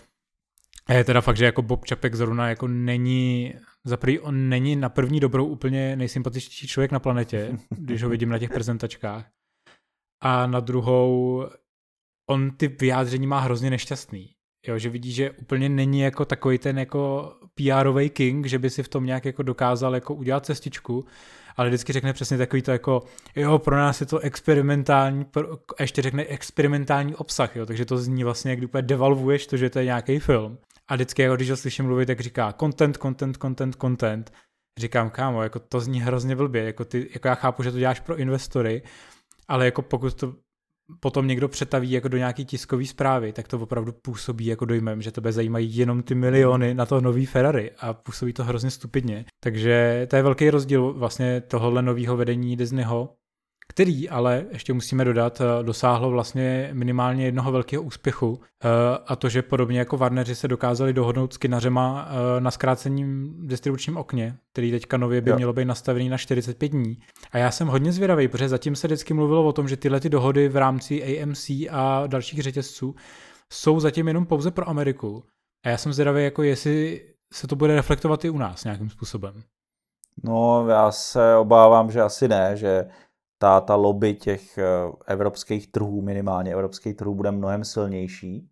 [0.88, 4.76] A je teda fakt, že jako Bob Čapek zrovna jako není, za prvý on není
[4.76, 9.26] na první dobrou úplně nejsympatičtější člověk na planetě, když ho vidím na těch prezentačkách
[10.21, 11.43] a na druhou
[12.30, 14.34] on ty vyjádření má hrozně nešťastný.
[14.67, 18.84] Jo, že vidí, že úplně není jako takový ten jako pr king, že by si
[18.84, 21.06] v tom nějak jako dokázal jako udělat cestičku,
[21.58, 23.03] ale vždycky řekne přesně takový to jako,
[23.36, 25.25] jo, pro nás je to experimentální,
[25.77, 29.69] a ještě řekne experimentální obsah, jo, takže to zní vlastně, jak úplně devalvuješ to, že
[29.69, 30.58] to je nějaký film.
[30.88, 34.34] A vždycky, jako když ho slyším mluvit, tak říká content, content, content, content.
[34.80, 37.99] Říkám, kámo, jako to zní hrozně blbě, jako, ty, jako já chápu, že to děláš
[37.99, 38.82] pro investory,
[39.47, 40.33] ale jako pokud to
[40.99, 45.12] potom někdo přetaví jako do nějaký tiskové zprávy, tak to opravdu působí jako dojmem, že
[45.12, 49.25] tebe zajímají jenom ty miliony na to nový Ferrari a působí to hrozně stupidně.
[49.43, 53.13] Takže to je velký rozdíl vlastně tohohle nového vedení Disneyho,
[53.78, 58.68] který ale, ještě musíme dodat, eh, dosáhlo vlastně minimálně jednoho velkého úspěchu eh,
[59.08, 63.98] a to, že podobně jako Warneri se dokázali dohodnout s kinařema eh, na zkrácením distribučním
[63.98, 65.36] okně, který teďka nově by jo.
[65.36, 66.98] mělo být nastavený na 45 dní.
[67.32, 70.10] A já jsem hodně zvědavý, protože zatím se vždycky mluvilo o tom, že tyhle ty
[70.10, 72.96] dohody v rámci AMC a dalších řetězců
[73.54, 75.24] jsou zatím jenom pouze pro Ameriku.
[75.66, 77.02] A já jsem zvědavý, jako jestli
[77.34, 79.44] se to bude reflektovat i u nás nějakým způsobem.
[80.24, 82.86] No, já se obávám, že asi ne, že
[83.38, 84.65] ta, ta lobby těch eh,
[85.08, 88.50] evropských trhů, minimálně evropských trhů, bude mnohem silnější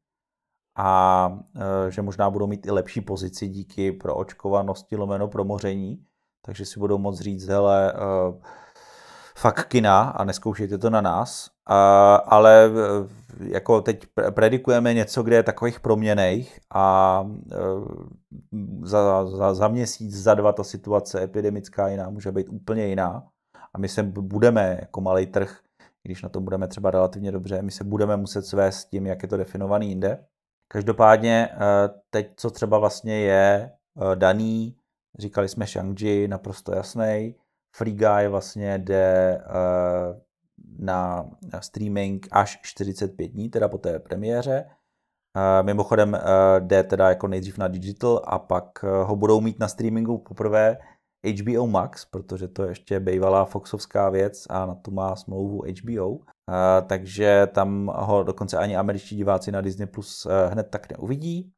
[0.78, 6.06] a eh, že možná budou mít i lepší pozici díky pro očkovanosti lomeno pro moření,
[6.45, 8.41] takže si budou moct říct, hele, eh,
[9.38, 11.50] fakt kina a neskoušejte to na nás,
[12.26, 12.69] ale
[13.39, 17.28] jako teď predikujeme něco, kde je takových proměnejch a
[18.84, 23.24] za, za, za měsíc, za dva ta situace epidemická jiná může být úplně jiná
[23.76, 25.60] a my se budeme jako malý trh,
[26.04, 29.24] když na tom budeme třeba relativně dobře, my se budeme muset svést s tím, jak
[29.24, 30.26] je to definovaný jinde.
[30.72, 31.58] Každopádně eh,
[32.10, 34.78] teď, co třeba vlastně je eh, daný,
[35.20, 37.36] říkali jsme Shang-Chi, naprosto jasný,
[37.76, 40.22] Free Guy vlastně jde eh,
[40.80, 44.66] na streaming až 45 dní, teda po té premiéře.
[45.62, 46.18] Mimochodem
[46.60, 50.78] jde teda jako nejdřív na digital a pak ho budou mít na streamingu poprvé
[51.26, 56.10] HBO Max, protože to je ještě bývalá Foxovská věc a na tu má smlouvu HBO.
[56.10, 56.18] Uh,
[56.88, 61.52] takže tam ho dokonce ani američtí diváci na Disney Plus uh, hned tak neuvidí.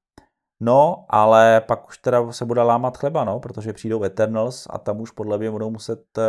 [0.60, 5.02] No, ale pak už teda se bude lámat chleba, no, protože přijdou Eternals a tam
[5.02, 6.24] už podle mě budou muset uh,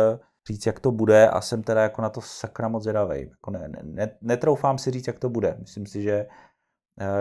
[0.47, 3.21] říct, jak to bude a jsem teda jako na to sakra moc zvědavý.
[3.29, 5.55] Jako ne, ne, netroufám si říct, jak to bude.
[5.59, 6.27] Myslím si, že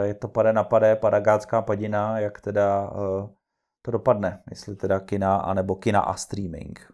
[0.03, 2.91] je to pade na pade, padagácká padina, jak teda
[3.83, 6.93] to dopadne, jestli teda kina, anebo kina a streaming.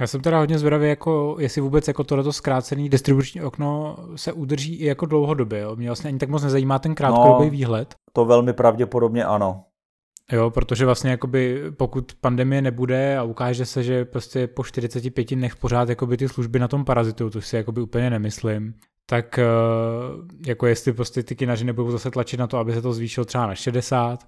[0.00, 4.74] Já jsem teda hodně zvědavý, jako, jestli vůbec jako tohleto zkrácený distribuční okno se udrží
[4.74, 5.60] i jako dlouhodobě.
[5.60, 5.76] Jo?
[5.76, 7.94] Mě vlastně ani tak moc nezajímá ten krátkodobý no, výhled.
[8.12, 9.64] To velmi pravděpodobně ano.
[10.32, 15.56] Jo, protože vlastně jakoby pokud pandemie nebude a ukáže se, že prostě po 45 dnech
[15.56, 18.74] pořád jakoby ty služby na tom parazitují, to si jakoby úplně nemyslím,
[19.06, 19.44] tak eh,
[20.46, 23.46] jako jestli prostě ty kinaři nebudou zase tlačit na to, aby se to zvýšilo třeba
[23.46, 24.26] na 60,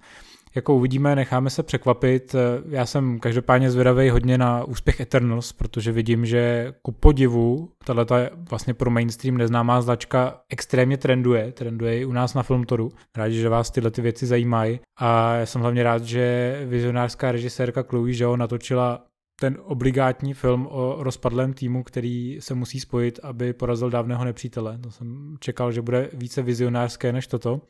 [0.54, 2.34] jako uvidíme, necháme se překvapit.
[2.68, 8.06] Já jsem každopádně zvědavý hodně na úspěch Eternals, protože vidím, že ku podivu tahle
[8.50, 12.92] vlastně pro mainstream neznámá značka extrémně trenduje, trenduje i u nás na Filmtoru.
[13.16, 17.82] Rádi, že vás tyhle ty věci zajímají a já jsem hlavně rád, že vizionářská režisérka
[17.82, 19.04] Chloe Zhao natočila
[19.40, 24.78] ten obligátní film o rozpadlém týmu, který se musí spojit, aby porazil dávného nepřítele.
[24.78, 27.60] To jsem čekal, že bude více vizionářské než toto.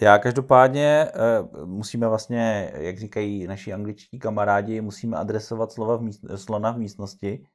[0.00, 1.08] Já každopádně
[1.52, 6.78] uh, musíme vlastně, jak říkají naši angličtí kamarádi, musíme adresovat slova v míst, slona v
[6.78, 7.46] místnosti.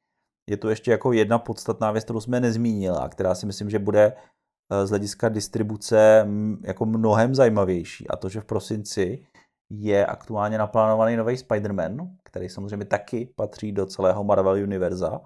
[0.50, 3.78] Je tu ještě jako jedna podstatná věc, kterou jsme nezmínili a která si myslím, že
[3.78, 6.26] bude uh, z hlediska distribuce
[6.62, 8.08] jako mnohem zajímavější.
[8.08, 9.26] A to, že v prosinci
[9.72, 15.20] je aktuálně naplánovaný nový Spider-Man, který samozřejmě taky patří do celého Marvel univerza,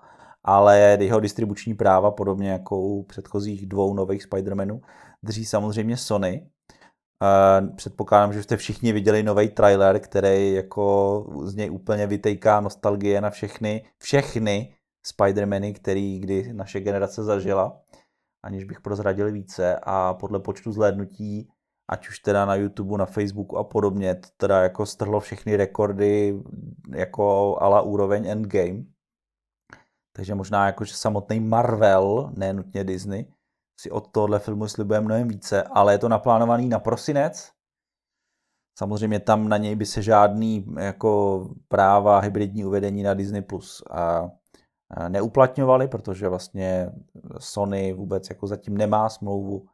[0.44, 4.80] ale jeho distribuční práva, podobně jako u předchozích dvou nových Spider-Manů,
[5.22, 6.50] drží samozřejmě Sony,
[7.76, 13.30] Předpokládám, že jste všichni viděli nový trailer, který jako z něj úplně vytejká nostalgie na
[13.30, 14.74] všechny, všechny
[15.06, 17.80] Spider-Many, který kdy naše generace zažila,
[18.44, 21.48] aniž bych prozradil více a podle počtu zhlédnutí,
[21.90, 26.42] ať už teda na YouTube, na Facebooku a podobně, to teda jako strhlo všechny rekordy
[26.94, 28.84] jako ala úroveň Endgame.
[30.16, 33.26] Takže možná jako, že samotný Marvel, ne nutně Disney,
[33.80, 37.50] si od tohohle filmu slibuje mnohem více, ale je to naplánovaný na prosinec.
[38.78, 44.30] Samozřejmě tam na něj by se žádný jako práva hybridní uvedení na Disney Plus a
[45.08, 46.92] neuplatňovali, protože vlastně
[47.38, 49.66] Sony vůbec jako zatím nemá smlouvu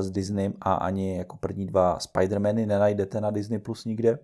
[0.00, 4.18] s Disney a ani jako první dva Spider-Many nenajdete na Disney Plus nikde,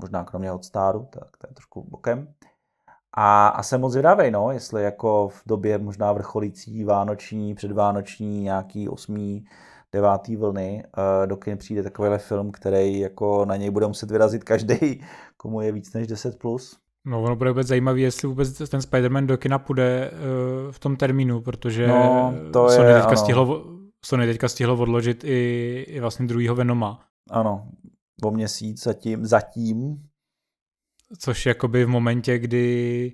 [0.00, 2.34] možná kromě Hotstaru, tak to je trošku bokem.
[3.16, 8.88] A, a jsem moc zvědavý, no, jestli jako v době možná vrcholící vánoční, předvánoční, nějaký
[8.88, 9.44] osmý,
[9.92, 14.44] devátý vlny, uh, do kin přijde takovýhle film, který jako na něj bude muset vyrazit
[14.44, 15.04] každý,
[15.36, 16.38] komu je víc než 10+.
[16.38, 16.76] Plus.
[17.06, 20.96] No, ono bude vůbec zajímavý, jestli vůbec ten Spider-Man do kina půjde uh, v tom
[20.96, 23.64] termínu, protože no, to Sony, je, teďka stihlo,
[24.04, 27.00] Sony teďka stihlo odložit i, i vlastně druhýho Venoma.
[27.30, 27.68] Ano,
[28.22, 30.02] o měsíc zatím, zatím
[31.18, 33.12] což jakoby v momentě, kdy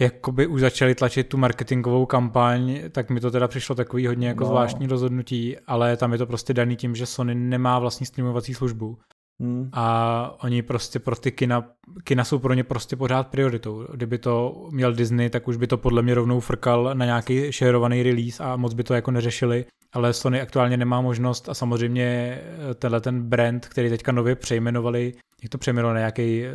[0.00, 4.44] jakoby už začali tlačit tu marketingovou kampaň, tak mi to teda přišlo takový hodně jako
[4.44, 4.48] no.
[4.48, 8.98] zvláštní rozhodnutí, ale tam je to prostě daný tím, že Sony nemá vlastní streamovací službu.
[9.40, 9.70] Hmm.
[9.72, 11.64] A oni prostě pro ty kina,
[12.04, 13.86] kina jsou pro ně prostě pořád prioritou.
[13.92, 18.02] Kdyby to měl Disney, tak už by to podle mě rovnou frkal na nějaký šerovaný
[18.02, 19.64] release a moc by to jako neřešili.
[19.92, 22.38] Ale Sony aktuálně nemá možnost a samozřejmě
[22.74, 26.52] tenhle ten brand, který teďka nově přejmenovali, jak to přejmenovali na nějaký uh,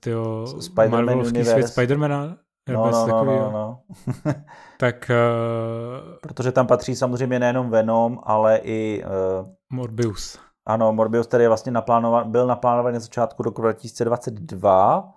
[0.00, 0.46] tyjo,
[0.88, 2.36] Marvelovský svět Spidermana?
[2.68, 3.80] No, no, no, no, no.
[4.78, 5.10] tak...
[5.10, 9.04] Uh, Protože tam patří samozřejmě nejenom Venom, ale i...
[9.04, 10.38] Uh, Morbius.
[10.66, 15.14] Ano, Morbius tedy vlastně naplánovan, byl naplánovaný na začátku roku 2022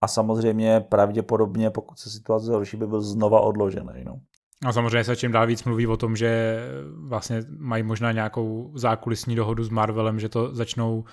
[0.00, 4.04] a samozřejmě pravděpodobně, pokud se situace zhorší, by byl znova odložený.
[4.04, 4.20] No.
[4.66, 6.60] A samozřejmě se čím dál víc mluví o tom, že
[7.08, 11.04] vlastně mají možná nějakou zákulisní dohodu s Marvelem, že to začnou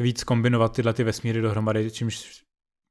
[0.00, 2.42] víc kombinovat tyhle ty vesmíry dohromady, čímž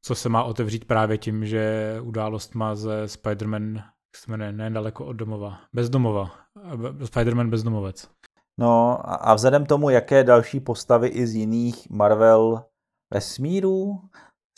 [0.06, 5.06] co se má otevřít právě tím, že událost má ze Spider-Man, jak se jmenuje, nedaleko
[5.06, 6.32] od domova, bezdomova,
[7.00, 8.10] Spider-Man bezdomovec.
[8.60, 12.64] No a vzhledem tomu, jaké další postavy i z jiných Marvel
[13.14, 14.00] vesmírů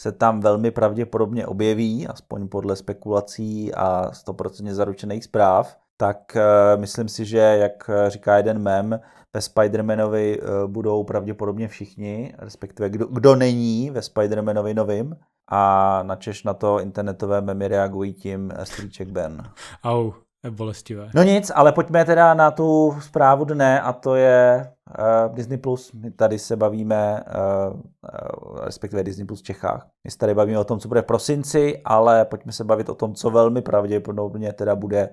[0.02, 7.10] se tam velmi pravděpodobně objeví, aspoň podle spekulací a 100% zaručených zpráv, tak uh, myslím
[7.10, 9.00] si, že jak říká jeden mem,
[9.36, 15.16] ve Spider-Manovi uh, budou pravděpodobně všichni, respektive kdo, kdo není ve Spider-Manovi novým,
[15.52, 19.43] a načeš na to internetové memy reagují tím Stříček Ben.
[19.84, 20.12] Au,
[20.52, 21.10] bolestivé.
[21.16, 25.58] No nic, ale pojďme teda na tu zprávu dne a to je uh, Disney+.
[25.58, 25.93] Plus.
[25.93, 29.88] My tady se bavíme, uh, uh, respektive Disney Plus v Čechách.
[30.04, 32.95] My se tady bavíme o tom, co bude v prosinci, ale pojďme se bavit o
[32.95, 35.10] tom, co velmi pravděpodobně teda bude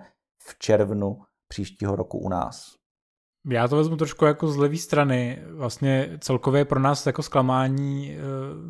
[0.49, 1.19] v červnu
[1.49, 2.84] příštího roku u nás.
[3.51, 5.39] Já to vezmu trošku jako z levé strany.
[5.51, 8.17] Vlastně celkově pro nás jako zklamání e,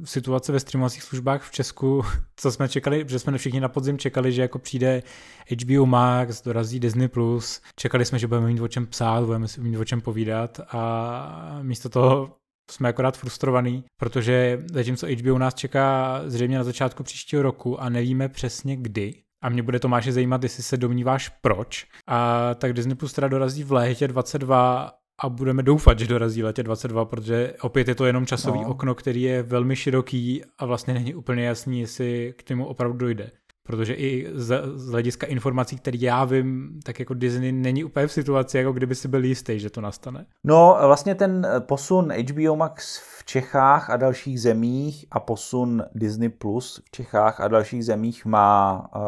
[0.06, 2.02] situace ve streamovacích službách v Česku,
[2.36, 5.02] co jsme čekali, že jsme všichni na podzim čekali, že jako přijde
[5.50, 7.60] HBO Max, dorazí Disney+, Plus.
[7.76, 11.58] čekali jsme, že budeme mít o čem psát, budeme si mít o čem povídat a
[11.62, 12.36] místo toho
[12.70, 18.28] jsme akorát frustrovaný, protože zatímco HBO nás čeká zřejmě na začátku příštího roku a nevíme
[18.28, 21.86] přesně kdy, a mě bude Tomáše zajímat, jestli se domníváš proč.
[22.06, 24.90] A tak Disney Plus teda dorazí v létě 22
[25.22, 28.68] a budeme doufat, že dorazí létě 22, protože opět je to jenom časový no.
[28.68, 33.30] okno, který je velmi široký a vlastně není úplně jasný, jestli k němu opravdu dojde.
[33.66, 38.12] Protože i z, z hlediska informací, které já vím, tak jako Disney není úplně v
[38.12, 40.26] situaci, jako kdyby si byl jistý, že to nastane.
[40.44, 46.82] No, vlastně ten posun HBO Max v Čechách a dalších zemích a posun Disney Plus
[46.84, 49.02] v Čechách a dalších zemích má uh,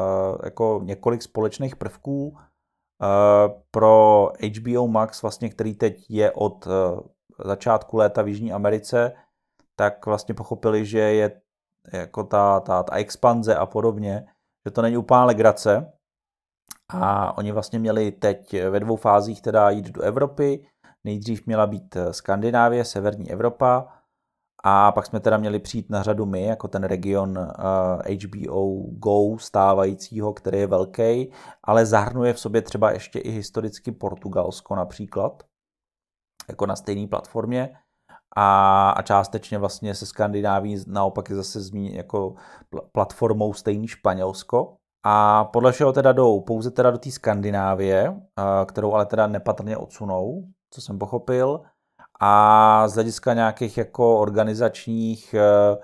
[0.45, 2.29] jako několik společných prvků.
[2.29, 6.73] Uh, pro HBO Max, vlastně, který teď je od uh,
[7.45, 9.13] začátku léta v Jižní Americe,
[9.77, 11.41] tak vlastně pochopili, že je
[11.93, 14.27] jako ta, ta, ta expanze a podobně,
[14.67, 15.93] že to není úplná legrace.
[16.89, 20.67] A oni vlastně měli teď ve dvou fázích teda jít do Evropy.
[21.05, 23.97] Nejdřív měla být Skandinávie, severní Evropa,
[24.69, 27.47] a pak jsme teda měli přijít na řadu my, jako ten region uh,
[28.05, 31.33] eh, HBO Go stávajícího, který je velký,
[31.65, 35.43] ale zahrnuje v sobě třeba ještě i historicky Portugalsko například,
[36.49, 37.79] jako na stejné platformě.
[38.37, 42.35] A, a částečně vlastně se Skandináví naopak je zase zmíněn jako
[42.93, 44.77] platformou stejný Španělsko.
[45.05, 48.21] A podle všeho teda jdou pouze teda do té Skandinávie,
[48.67, 51.61] kterou ale teda nepatrně odsunou, co jsem pochopil
[52.21, 55.77] a z hlediska nějakých jako organizačních, eh,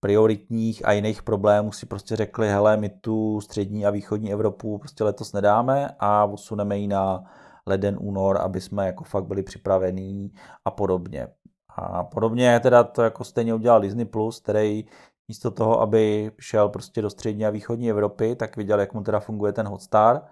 [0.00, 5.04] prioritních a jiných problémů si prostě řekli, hele, my tu střední a východní Evropu prostě
[5.04, 7.24] letos nedáme a posuneme ji na
[7.66, 10.32] leden, únor, aby jsme jako fakt byli připravení
[10.64, 11.28] a podobně.
[11.76, 14.84] A podobně teda to jako stejně udělal Disney+, Plus, který
[15.28, 19.20] místo toho, aby šel prostě do střední a východní Evropy, tak viděl, jak mu teda
[19.20, 20.22] funguje ten Hotstar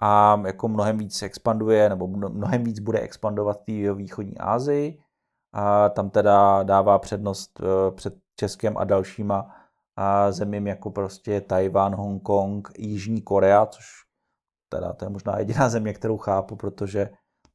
[0.00, 5.02] a jako mnohem víc expanduje, nebo mnohem víc bude expandovat v východní Asii.
[5.52, 9.56] A tam teda dává přednost eh, před Českem a dalšíma
[10.30, 13.84] zemím jako prostě Tajvan, Hongkong, Jižní Korea, což
[14.68, 17.10] teda to je možná jediná země, kterou chápu, protože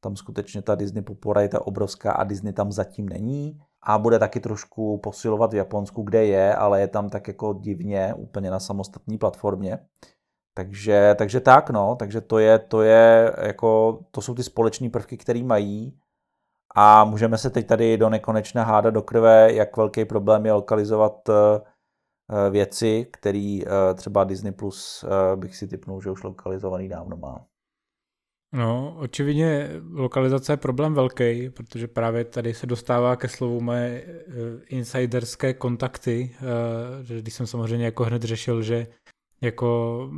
[0.06, 3.58] tam skutečně ta Disney popularita je obrovská a Disney tam zatím není.
[3.82, 8.14] A bude taky trošku posilovat v Japonsku, kde je, ale je tam tak jako divně,
[8.14, 9.78] úplně na samostatné platformě.
[10.54, 15.16] Takže, takže tak, no, takže to je, to je, jako, to jsou ty společné prvky,
[15.16, 15.98] které mají
[16.74, 21.28] a můžeme se teď tady do nekonečna hádat do krve, jak velký problém je lokalizovat
[21.28, 21.34] uh,
[22.50, 25.04] věci, který uh, třeba Disney Plus
[25.36, 27.46] bych si typnul, že už lokalizovaný dávno má.
[28.52, 34.04] No, očividně lokalizace je problém velký, protože právě tady se dostává ke slovu moje
[34.68, 36.36] insiderské kontakty,
[37.02, 38.86] že když jsem samozřejmě jako hned řešil, že
[39.40, 40.10] jako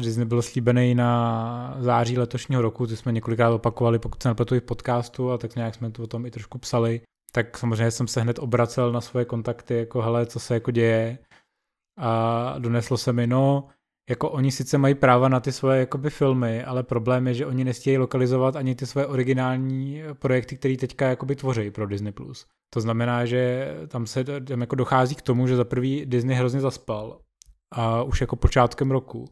[0.00, 4.60] Disney byl slíbený na září letošního roku, ty jsme několikrát opakovali, pokud se nepletu v
[4.60, 7.00] podcastu a tak nějak jsme to o tom i trošku psali,
[7.32, 11.18] tak samozřejmě jsem se hned obracel na svoje kontakty, jako hele, co se jako děje?
[11.98, 13.68] A doneslo se mi, no,
[14.10, 17.64] jako oni sice mají práva na ty svoje jakoby filmy, ale problém je, že oni
[17.64, 22.12] nestějí lokalizovat ani ty svoje originální projekty, které teďka jakoby tvoří pro Disney+.
[22.74, 26.60] To znamená, že tam se tam jako dochází k tomu, že za prvý Disney hrozně
[26.60, 27.18] zaspal
[27.72, 29.24] a už jako počátkem roku,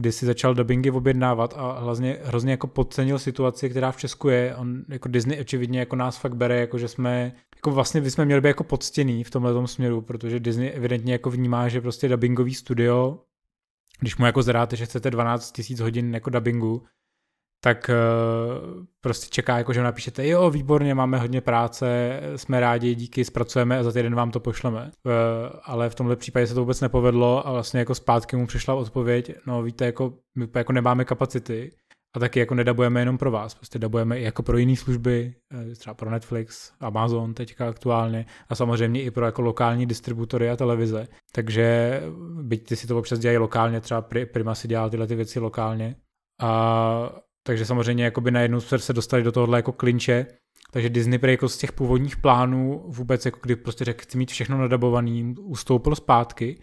[0.00, 4.56] kdy si začal dubbingy objednávat a hlavně hrozně jako podcenil situaci, která v Česku je.
[4.56, 8.40] On jako Disney očividně jako nás fakt bere, jako že jsme jako vlastně bychom měli
[8.40, 13.18] být jako poctěný v tomhle směru, protože Disney evidentně jako vnímá, že prostě dubbingový studio,
[14.00, 16.82] když mu jako zadáte, že chcete 12 000 hodin jako dubbingu,
[17.64, 23.24] tak uh, prostě čeká, jako že napíšete, jo, výborně, máme hodně práce, jsme rádi, díky,
[23.24, 24.90] zpracujeme a za týden vám to pošleme.
[25.04, 25.12] Uh,
[25.62, 29.32] ale v tomhle případě se to vůbec nepovedlo a vlastně jako zpátky mu přišla odpověď,
[29.46, 31.72] no víte, jako my jako nemáme kapacity
[32.14, 35.74] a taky jako nedabujeme jenom pro vás, prostě dabujeme i jako pro jiné služby, eh,
[35.74, 41.08] třeba pro Netflix, Amazon teďka aktuálně a samozřejmě i pro jako lokální distributory a televize.
[41.32, 42.00] Takže
[42.42, 45.96] byť ty si to občas dělají lokálně, třeba Prima si dělá tyhle ty věci lokálně,
[46.40, 50.26] a takže samozřejmě jakoby najednou se dostali do tohohle jako klinče,
[50.70, 54.30] takže Disney prý jako z těch původních plánů vůbec, jako kdy prostě řekl, chci mít
[54.30, 56.60] všechno nadabovaný, ustoupil zpátky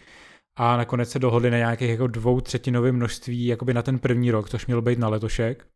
[0.56, 4.50] a nakonec se dohodli na nějakých jako dvou třetinovém množství jakoby na ten první rok,
[4.50, 5.66] což mělo být na letošek,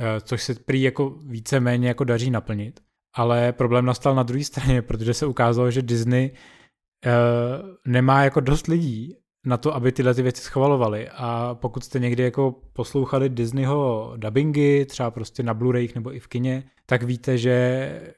[0.00, 2.80] eh, což se prý jako víceméně jako daří naplnit.
[3.14, 7.12] Ale problém nastal na druhé straně, protože se ukázalo, že Disney uh,
[7.86, 9.16] nemá jako dost lidí
[9.46, 11.08] na to, aby tyhle ty věci schvalovali.
[11.08, 16.26] A pokud jste někdy jako poslouchali Disneyho dubbingy, třeba prostě na Blu-ray nebo i v
[16.26, 18.14] kině, tak víte, že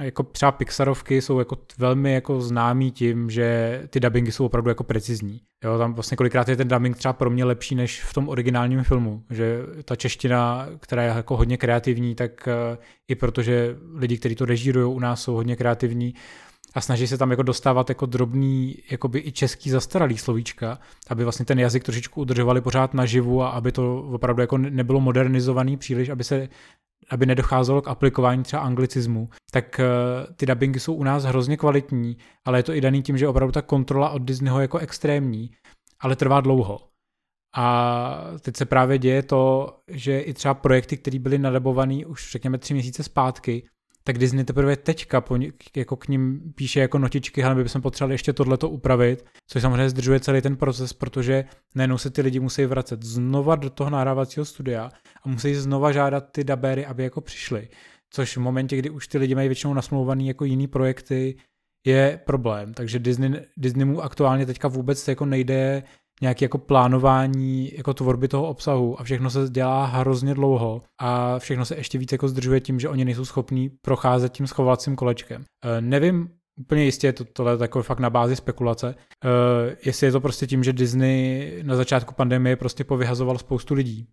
[0.00, 4.84] jako třeba Pixarovky jsou jako velmi jako známí tím, že ty dubbingy jsou opravdu jako
[4.84, 5.40] precizní.
[5.64, 8.82] Jo, tam vlastně kolikrát je ten dubbing třeba pro mě lepší než v tom originálním
[8.82, 14.34] filmu, že ta čeština, která je jako hodně kreativní, tak uh, i protože lidi, kteří
[14.34, 16.14] to režírují u nás, jsou hodně kreativní,
[16.76, 21.44] a snaží se tam jako dostávat jako drobný, jakoby i český zastaralý slovíčka, aby vlastně
[21.44, 26.24] ten jazyk trošičku udržovali pořád naživu a aby to opravdu jako nebylo modernizovaný příliš, aby
[26.24, 26.48] se
[27.10, 32.16] aby nedocházelo k aplikování třeba anglicismu, tak uh, ty dubbingy jsou u nás hrozně kvalitní,
[32.44, 35.50] ale je to i daný tím, že opravdu ta kontrola od Disneyho jako extrémní,
[36.00, 36.78] ale trvá dlouho.
[37.56, 42.58] A teď se právě děje to, že i třeba projekty, které byly nadabované už řekněme
[42.58, 43.66] tři měsíce zpátky,
[44.06, 45.38] tak Disney teprve teďka po,
[45.76, 49.90] jako k ním píše jako notičky, ale my bychom potřebovali ještě tohleto upravit, což samozřejmě
[49.90, 51.44] zdržuje celý ten proces, protože
[51.74, 54.90] najednou se ty lidi musí vracet znova do toho nahrávacího studia
[55.22, 57.68] a musí znova žádat ty dabéry, aby jako přišli.
[58.10, 61.36] Což v momentě, kdy už ty lidi mají většinou nasmlouvaný jako jiný projekty,
[61.86, 62.74] je problém.
[62.74, 65.82] Takže Disney, Disney mu aktuálně teďka vůbec jako nejde
[66.22, 71.64] nějaké jako plánování jako tvorby toho obsahu a všechno se dělá hrozně dlouho a všechno
[71.64, 75.44] se ještě víc jako zdržuje tím, že oni nejsou schopní procházet tím schovacím kolečkem.
[75.64, 76.28] E, nevím
[76.60, 78.94] úplně jistě, to, tohle je takové fakt na bázi spekulace,
[79.24, 84.08] e, jestli je to prostě tím, že Disney na začátku pandemie prostě povyhazoval spoustu lidí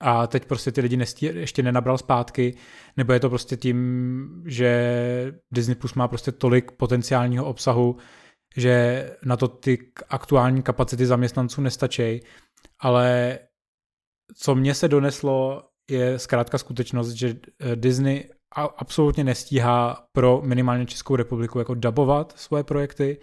[0.00, 2.54] a teď prostě ty lidi nestí, ještě nenabral zpátky,
[2.96, 7.96] nebo je to prostě tím, že Disney Plus má prostě tolik potenciálního obsahu,
[8.56, 9.78] že na to ty
[10.08, 12.20] aktuální kapacity zaměstnanců nestačí,
[12.80, 13.38] ale
[14.34, 18.28] co mě se doneslo, je zkrátka skutečnost, že eh, Disney
[18.76, 23.20] absolutně nestíhá pro minimálně Českou republiku jako dabovat svoje projekty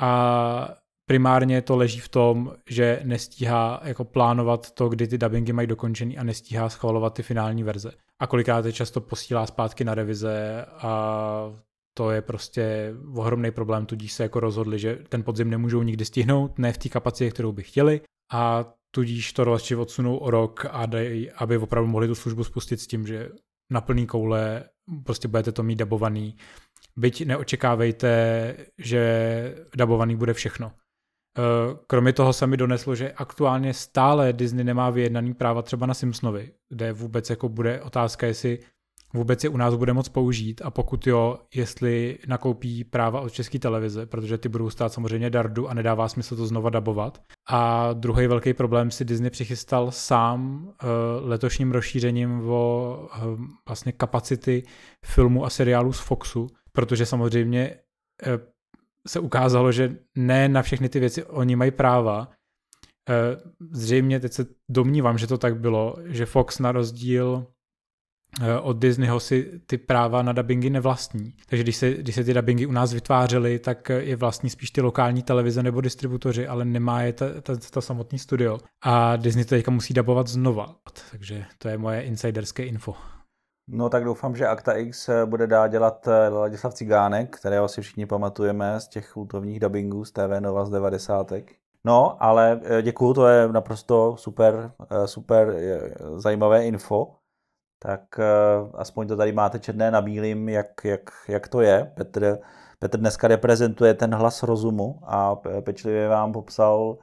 [0.00, 0.74] a
[1.08, 6.18] primárně to leží v tom, že nestíhá jako plánovat to, kdy ty dubbingy mají dokončený
[6.18, 7.92] a nestíhá schvalovat ty finální verze.
[8.20, 11.60] A kolikrát je často posílá zpátky na revize a
[11.98, 16.58] to je prostě ohromný problém, tudíž se jako rozhodli, že ten podzim nemůžou nikdy stihnout,
[16.58, 18.00] ne v té kapacitě, kterou by chtěli
[18.32, 22.80] a tudíž to radši odsunou o rok a dej, aby opravdu mohli tu službu spustit
[22.80, 23.28] s tím, že
[23.72, 24.64] na plný koule
[25.04, 26.36] prostě budete to mít dabovaný.
[26.96, 30.72] Byť neočekávejte, že dabovaný bude všechno.
[31.38, 35.94] Eh, kromě toho se mi doneslo, že aktuálně stále Disney nemá vyjednaný práva třeba na
[35.94, 38.58] Simpsonovi, kde vůbec jako bude otázka, jestli
[39.14, 43.58] vůbec je u nás bude moc použít a pokud jo, jestli nakoupí práva od české
[43.58, 47.22] televize, protože ty budou stát samozřejmě dardu a nedává smysl to znova dabovat.
[47.48, 54.62] A druhý velký problém si Disney přichystal sám uh, letošním rozšířením o uh, vlastně kapacity
[55.06, 57.76] filmu a seriálu z Foxu, protože samozřejmě
[58.26, 58.32] uh,
[59.06, 62.28] se ukázalo, že ne na všechny ty věci oni mají práva.
[63.70, 67.57] Zřejmě teď se domnívám, že to tak bylo, že Fox na rozdíl Eh,
[68.62, 71.34] od Disneyho si ty práva na dubbingy nevlastní.
[71.48, 74.80] Takže když se, když se ty dubbingy u nás vytvářely, tak je vlastní spíš ty
[74.80, 78.58] lokální televize nebo distributoři, ale nemá je ta, ta, ta samotný studio.
[78.84, 80.74] A Disney to teďka musí dubovat znova.
[81.10, 82.94] Takže to je moje insiderské info.
[83.70, 87.82] No tak doufám, že Akta X eh, bude dál dělat eh, Ladislav Cigánek, kterého si
[87.82, 91.32] všichni pamatujeme z těch kultovních dubbingů z TV Nova z 90.
[91.84, 94.72] No, ale děkuju, to je naprosto super,
[95.06, 95.54] super
[96.16, 97.17] zajímavé info
[97.78, 101.92] tak uh, aspoň to tady máte černé na bílým, jak, jak, jak to je.
[101.96, 102.38] Petr,
[102.78, 106.98] Petr dneska reprezentuje ten hlas rozumu a pečlivě vám popsal,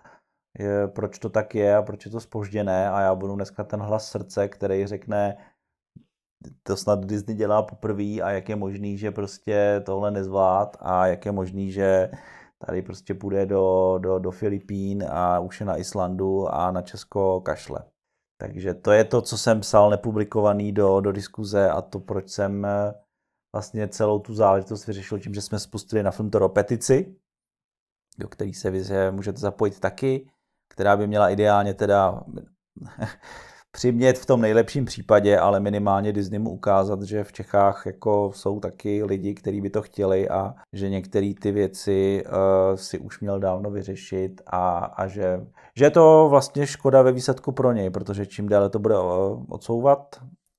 [0.87, 4.09] proč to tak je a proč je to spožděné a já budu dneska ten hlas
[4.09, 5.37] srdce, který řekne,
[6.63, 11.25] to snad Disney dělá poprvé a jak je možný, že prostě tohle nezvlád a jak
[11.25, 12.09] je možný, že
[12.65, 17.41] tady prostě půjde do, do, do Filipín a už je na Islandu a na Česko
[17.41, 17.94] kašle.
[18.37, 22.65] Takže to je to, co jsem psal nepublikovaný do, do diskuze a to, proč jsem
[22.65, 22.93] eh,
[23.55, 27.15] vlastně celou tu záležitost vyřešil tím, že jsme spustili na Filmtoro petici,
[28.17, 30.29] do který se vy můžete zapojit taky,
[30.69, 32.23] která by měla ideálně teda
[33.75, 38.59] přimět v tom nejlepším případě, ale minimálně Disney mu ukázat, že v Čechách jako jsou
[38.59, 42.31] taky lidi, kteří by to chtěli a že některé ty věci uh,
[42.75, 47.51] si už měl dávno vyřešit a, a že, že je to vlastně škoda ve výsledku
[47.51, 50.15] pro něj, protože čím déle to bude uh, odsouvat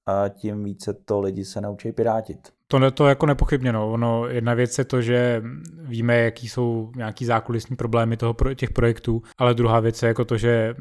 [0.07, 2.57] a tím více to lidi se naučí pirátit.
[2.69, 3.93] To, to jako nepochybně, no.
[3.93, 5.43] Ono, jedna věc je to, že
[5.83, 10.37] víme, jaký jsou nějaký zákulisní problémy toho, těch projektů, ale druhá věc je jako to,
[10.37, 10.75] že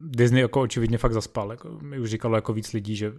[0.00, 1.50] Disney jako očividně fakt zaspal.
[1.50, 3.12] Jako, mi už říkalo jako víc lidí, že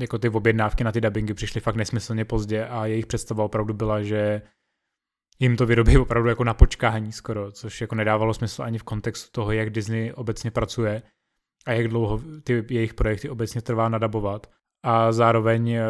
[0.00, 4.02] jako ty objednávky na ty dubbingy přišly fakt nesmyslně pozdě a jejich představa opravdu byla,
[4.02, 4.42] že
[5.38, 9.30] jim to vyrobí opravdu jako na počkání skoro, což jako nedávalo smysl ani v kontextu
[9.32, 11.02] toho, jak Disney obecně pracuje
[11.66, 14.46] a jak dlouho ty jejich projekty obecně trvá nadabovat.
[14.86, 15.84] A zároveň eh,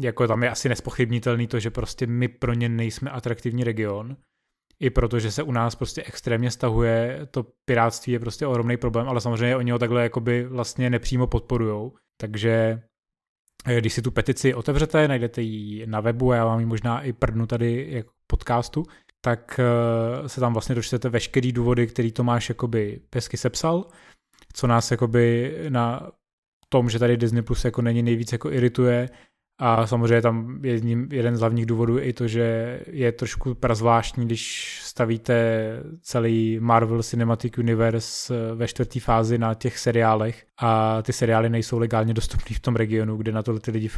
[0.00, 4.16] jako tam je asi nespochybnitelný to, že prostě my pro ně nejsme atraktivní region,
[4.80, 9.20] i protože se u nás prostě extrémně stahuje, to piráctví je prostě ohromný problém, ale
[9.20, 12.82] samozřejmě oni ho takhle jakoby vlastně nepřímo podporujou, takže
[13.66, 17.02] eh, když si tu petici otevřete, najdete ji na webu a já vám ji možná
[17.02, 18.84] i prdnu tady jako podcastu,
[19.24, 23.86] tak eh, se tam vlastně dočtete veškerý důvody, který Tomáš jakoby pesky sepsal,
[24.52, 26.10] co nás jakoby na
[26.72, 29.08] tom, že tady Disney Plus jako není nejvíc jako irituje,
[29.62, 34.26] a samozřejmě tam jedním, jeden z hlavních důvodů je i to, že je trošku prazvláštní,
[34.26, 35.34] když stavíte
[36.02, 41.78] celý Marvel Cinematic Universe eh, ve čtvrté fázi na těch seriálech a ty seriály nejsou
[41.78, 43.88] legálně dostupné v tom regionu, kde na to ty lidi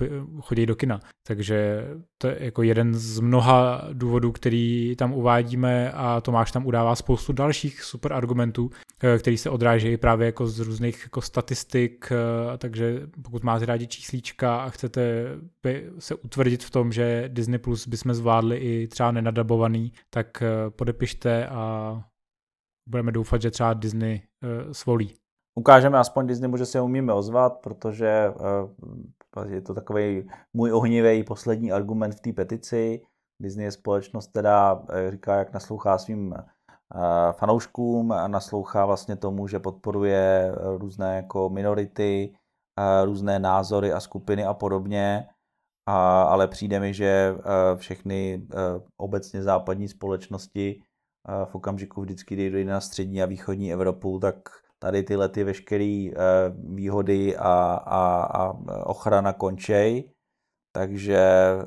[0.40, 1.00] chodí do kina.
[1.26, 1.86] Takže
[2.18, 7.32] to je jako jeden z mnoha důvodů, který tam uvádíme a Tomáš tam udává spoustu
[7.32, 8.70] dalších super argumentů,
[9.02, 13.86] eh, který se odrážejí právě jako z různých jako statistik, eh, takže pokud máte rádi
[13.86, 15.26] číslíčka a chcete
[15.98, 20.42] se utvrdit v tom, že Disney Plus bychom zvládli i třeba nenadabovaný, tak
[20.82, 21.94] podepište a
[22.88, 25.14] budeme doufat, že třeba Disney uh, svolí.
[25.58, 28.32] Ukážeme aspoň Disney, že se umíme ozvat, protože
[29.36, 33.02] uh, je to takový můj ohnivý poslední argument v té petici.
[33.42, 36.34] Disney je společnost, teda říká, jak naslouchá svým
[37.32, 42.34] fanouškům a naslouchá vlastně tomu, že podporuje různé jako minority,
[43.04, 45.28] různé názory a skupiny a podobně.
[45.86, 47.34] A, ale přijde mi, že
[47.76, 48.46] všechny
[48.96, 50.82] obecně západní společnosti
[51.44, 54.48] v okamžiku vždycky, kdy dojde na střední a východní Evropu, tak
[54.82, 56.14] tady tyhle ty veškeré eh,
[56.74, 58.52] výhody a, a, a
[58.86, 60.10] ochrana končej.
[60.72, 61.64] Takže eh,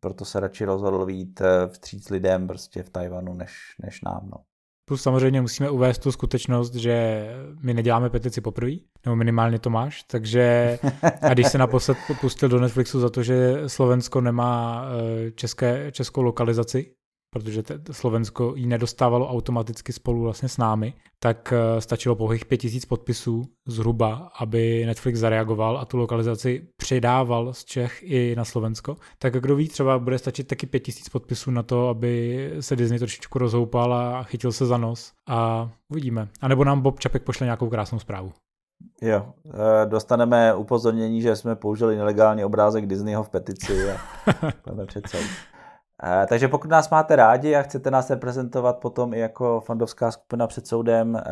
[0.00, 4.28] proto se radši rozhodl vít eh, vstříc lidem prostě v Tajvanu než, než nám.
[4.32, 4.49] No.
[4.90, 7.26] Plus samozřejmě musíme uvést tu skutečnost, že
[7.62, 8.72] my neděláme petici poprvé,
[9.04, 10.78] nebo minimálně to máš, takže
[11.22, 14.86] a když se naposled pustil do Netflixu za to, že Slovensko nemá
[15.34, 16.92] české, českou lokalizaci,
[17.30, 23.42] protože Slovensko ji nedostávalo automaticky spolu vlastně s námi, tak uh, stačilo pouhých 5000 podpisů
[23.66, 28.96] zhruba, aby Netflix zareagoval a tu lokalizaci předával z Čech i na Slovensko.
[29.18, 33.38] Tak kdo ví, třeba bude stačit taky 5000 podpisů na to, aby se Disney trošičku
[33.38, 36.28] rozhoupal a chytil se za nos a uvidíme.
[36.40, 38.32] A nebo nám Bob Čapek pošle nějakou krásnou zprávu.
[39.02, 43.96] Jo, eh, dostaneme upozornění, že jsme použili nelegální obrázek Disneyho v petici a.
[46.02, 50.46] Eh, takže pokud nás máte rádi a chcete nás reprezentovat potom i jako fandovská skupina
[50.46, 51.22] před soudem, eh,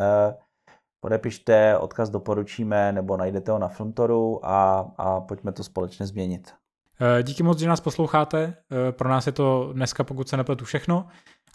[0.99, 6.53] podepište, odkaz doporučíme nebo najdete ho na Filmtoru a, a pojďme to společně změnit.
[7.01, 8.53] Eh, díky moc, že nás posloucháte.
[8.91, 11.07] Pro nás je to dneska, pokud se nepletu, všechno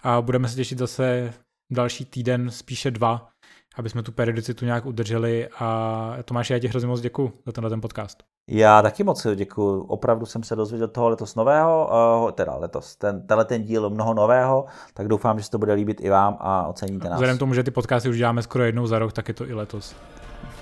[0.02, 1.32] a budeme se těšit zase
[1.72, 3.28] další týden, spíše dva,
[3.76, 7.70] aby jsme tu periodicitu nějak udrželi a Tomáš, já ti hrozně moc děkuji za tenhle
[7.70, 8.22] ten podcast.
[8.48, 9.82] Já taky moc děkuji.
[9.82, 11.90] Opravdu jsem se dozvěděl toho letos nového,
[12.24, 14.64] uh, teda letos, ten, tenhle ten díl mnoho nového,
[14.94, 17.14] tak doufám, že se to bude líbit i vám a oceníte nás.
[17.14, 19.48] Vzhledem k tomu, že ty podcasty už děláme skoro jednou za rok, tak je to
[19.48, 19.94] i letos.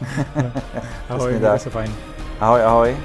[1.08, 1.94] ahoj, mějte se fajn.
[2.40, 2.96] Ahoj, ahoj.